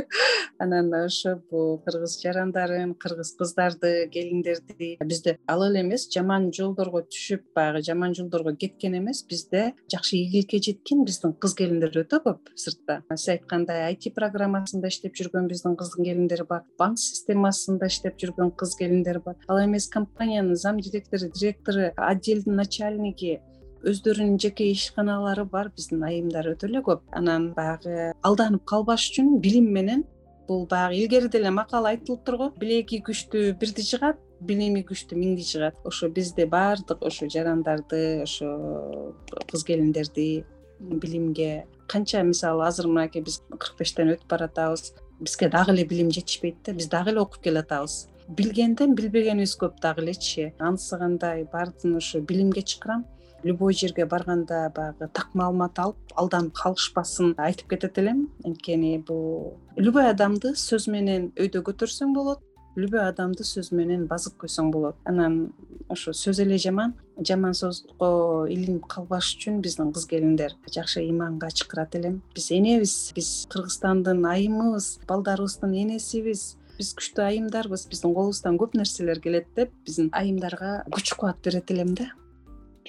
анан 0.62 0.92
ошо 0.94 1.36
бул 1.50 1.78
кыргыз 1.84 2.18
жарандарын 2.22 2.94
кыргыз 3.02 3.34
кыздарды 3.38 4.08
келиндерди 4.12 4.96
бизде 5.04 5.36
ал 5.46 5.64
эле 5.66 5.82
эмес 5.82 6.08
жаман 6.12 6.50
жолдорго 6.54 7.04
түшүп 7.06 7.52
баягы 7.56 7.82
жаман 7.86 8.14
жолдорго 8.14 8.54
кеткен 8.56 8.98
эмес 8.98 9.22
бизде 9.28 9.72
жакшы 9.92 10.16
ийгиликке 10.18 10.60
жеткен 10.62 11.04
биздин 11.06 11.34
кыз 11.34 11.54
келиндер 11.58 11.94
өтө 12.02 12.22
көп 12.26 12.52
сыртта. 12.56 13.00
Сиз 13.14 13.28
айткандай 13.36 13.86
айти 13.88 14.12
программасында 14.14 14.90
иштеп 14.92 15.16
жүргөн 15.18 15.48
биздин 15.50 15.76
кыз 15.78 15.94
келиндер 15.98 16.44
бар 16.48 16.66
банк 16.78 17.00
системасында 17.02 17.90
иштеп 17.92 18.18
жүргөн 18.22 18.54
кыз 18.58 18.76
келиндер 18.78 19.20
бар. 19.24 19.38
Ал 19.48 19.62
эмес 19.64 19.88
компаниянын 19.92 20.56
зам 20.56 20.80
директору 20.80 21.30
директору 21.32 21.90
отделдин 21.96 22.56
начальниги 22.56 23.40
өздөрүнүн 23.88 24.38
жеке 24.42 24.70
ишканалары 24.72 25.44
бар 25.44 25.70
биздин 25.76 26.02
айымдар 26.06 26.52
өтө 26.54 26.68
эле 26.70 26.82
көп. 26.86 27.02
Анан 27.10 27.52
баягы 27.56 28.12
алданып 28.22 28.64
калбаш 28.68 29.08
үчүн 29.10 29.38
билим 29.42 29.70
менен 29.74 30.04
бул 30.48 30.66
баягы 30.66 31.02
илгери 31.02 31.28
деле 31.28 31.50
макал 31.50 31.86
айтылыптыр 31.90 32.36
го 32.36 32.50
билеки 32.58 33.02
күчтүү 33.06 33.56
бирди 33.58 33.84
жыгат 33.86 34.18
билими 34.40 34.82
күчтүү 34.86 35.18
миңди 35.18 35.46
жыгат. 35.46 35.78
Ошо 35.84 36.08
бизде 36.08 36.46
баардык 36.46 37.02
ошо 37.02 37.28
жарандарды 37.30 38.22
ошо 38.22 39.14
кыз 39.50 39.64
келиндерди 39.64 40.44
билимге 40.80 41.66
канча 41.88 42.22
мисалы 42.22 42.66
азыр 42.66 42.88
мынакей 42.88 43.22
биз 43.22 43.40
кырк 43.50 43.78
бештен 43.78 44.14
өтүп 44.14 44.28
баратабыз. 44.30 44.92
Бизге 45.20 45.48
дагы 45.48 45.72
эле 45.74 45.84
билим 45.86 46.10
жетишпейт 46.10 46.62
да 46.66 46.72
биз 46.72 46.88
дагы 46.90 47.10
эле 47.10 47.20
окуп 47.20 47.42
келатабыз. 47.42 48.08
Билгенден 48.28 48.94
билбегенибиз 48.94 49.56
көп 49.58 49.80
дагы 49.82 50.02
элечи. 50.02 50.52
Анысы 50.58 50.98
кандай 50.98 51.44
баардыгын 51.52 51.96
ошо 51.96 52.20
билимге 52.20 52.62
чакырам 52.62 53.04
любой 53.44 53.74
жерге 53.74 54.06
барганда 54.06 54.70
баягы 54.74 55.08
так 55.12 55.34
маалымат 55.34 55.78
алып 55.78 56.14
алданып 56.16 56.54
калышпасын 56.54 57.34
айтып 57.38 57.74
кетет 57.74 57.98
элем. 57.98 58.28
Анткени 58.44 58.98
бул 58.98 59.58
любой 59.76 60.10
адамды 60.10 60.54
сөз 60.56 60.88
менен 60.90 61.30
өйдө 61.36 61.64
көтөрсөң 61.68 62.14
болот 62.14 62.42
любой 62.76 63.02
адамды 63.04 63.44
сөз 63.44 63.70
менен 63.74 64.06
базып 64.08 64.38
койсоң 64.40 64.70
болот. 64.72 64.96
Анан 65.04 65.52
ошо 65.92 66.14
сөз 66.16 66.40
эле 66.44 66.58
жаман. 66.58 66.94
Жаман 67.20 67.52
сөзгө 67.56 68.48
илинип 68.52 68.86
калбаш 68.88 69.34
үчүн 69.36 69.60
биздин 69.64 69.92
кыз 69.92 70.06
келиндер 70.08 70.56
жакшы 70.72 71.02
ыйманга 71.02 71.50
чакырат 71.52 71.94
элем. 71.98 72.22
Биз 72.34 72.50
энебиз 72.50 73.12
биз 73.16 73.46
кыргызстандын 73.52 74.24
айымыбыз 74.24 74.98
балдарыбыздын 75.08 75.76
энесибиз. 75.84 76.56
Биз 76.78 76.94
күчтүү 76.96 77.26
айымдарбыз 77.26 77.84
биздин 77.90 78.14
колубуздан 78.16 78.56
көп 78.56 78.78
нерселер 78.78 79.20
келет 79.20 79.52
деп 79.56 79.74
биздин 79.84 80.08
айымдарга 80.16 80.82
күч 80.88 81.14
кубат 81.18 81.44
берет 81.44 81.70
элем 81.70 81.94
да 81.94 82.08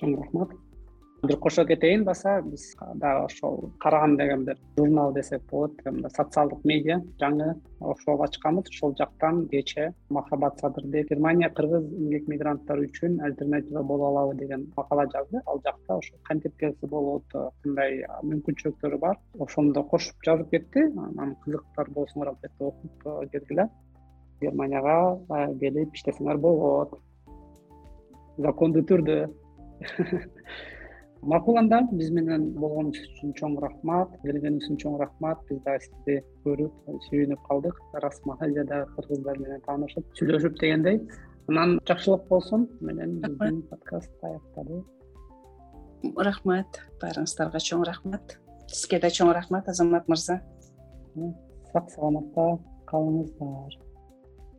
чоң 0.04 0.20
рахмат. 0.20 0.54
Бир 1.24 1.38
кошо 1.39 1.63
кетейин 1.63 2.04
баса 2.04 2.42
биз 2.44 2.74
дагы 3.00 3.26
ошол 3.26 3.72
караган 3.80 4.18
деген 4.18 4.44
бир 4.44 4.58
журнал 4.78 5.13
десек 5.13 5.42
болот 5.50 5.72
социалдык 6.18 6.66
медиа 6.68 6.98
жаңы 7.22 7.54
ошол 7.80 8.24
ачканбыз 8.26 8.68
ошол 8.74 8.96
жактан 9.00 9.46
кечээ 9.48 9.94
махабат 10.10 10.60
садырбек 10.60 11.08
германия 11.10 11.50
кыргыз 11.50 11.86
эмгек 11.86 12.28
мигранттары 12.28 12.89
үчүн 12.89 13.22
альтернатива 13.24 13.84
боло 13.84 14.10
алабы 14.10 14.36
деген 14.36 14.66
макала 14.76 15.06
жазды. 15.13 15.39
Ал 15.46 15.62
жакта 15.63 15.96
ошо 15.96 16.13
кантип 16.28 16.58
келсе 16.60 16.88
болот 16.88 17.24
кандай 17.63 18.04
мүмкүнчүлүктөрү 18.24 19.00
бар 19.00 19.16
ошону 19.39 19.72
да 19.72 19.84
кошуп 19.84 20.20
жазып 20.26 20.50
кетти. 20.52 20.92
Анан 20.92 21.38
кызыктар 21.46 21.88
болсоңор 21.96 22.34
албетте 22.34 22.66
окуп 22.68 23.08
келгиле 23.32 23.70
германияга 24.42 25.56
келип 25.62 25.96
иштесеңер 25.96 26.38
болот. 26.38 27.00
Закондуу 28.38 28.82
түрдө 28.82 29.30
макул 31.34 31.58
анда 31.60 31.82
биз 31.91 32.12
менен 32.15 32.50
болгонуңуз 32.60 33.00
үчүн 33.08 33.34
чоң 33.39 33.58
рахмат 33.63 34.15
келгениңиз 34.24 34.67
үчүн 34.67 34.80
чоң 34.84 34.98
рахмат. 35.02 35.43
Биз 35.50 35.62
дагы 35.65 35.86
сизди 35.86 36.17
көрүп 36.46 36.89
сүйүнүп 37.10 37.46
калдык. 37.48 37.80
Расма 38.04 38.38
дагы 38.41 38.84
кыргыздар 38.96 39.39
менен 39.39 39.63
таанышып 39.67 40.10
сүйлөшүп 40.19 40.60
дегендей. 40.60 41.00
Анан 41.52 41.80
жакшылык 41.88 42.28
болсун 42.30 42.67
менен 42.82 43.19
биздин 43.22 43.62
подкаст 43.69 44.12
аякталды 44.24 44.84
рахмат. 46.17 46.82
Баарыңыздарга 47.02 47.60
чоң 47.63 47.86
рахмат. 47.88 48.38
Сизге 48.67 49.00
да 49.00 49.12
чоң 49.12 49.34
рахмат 49.36 49.69
азамат 49.69 50.08
мырза. 50.12 50.41
Сак 51.72 51.91
саламатта 51.91 52.58
калыңыздар. 52.91 53.80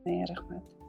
Э, 0.04 0.24
рахмат 0.28 0.83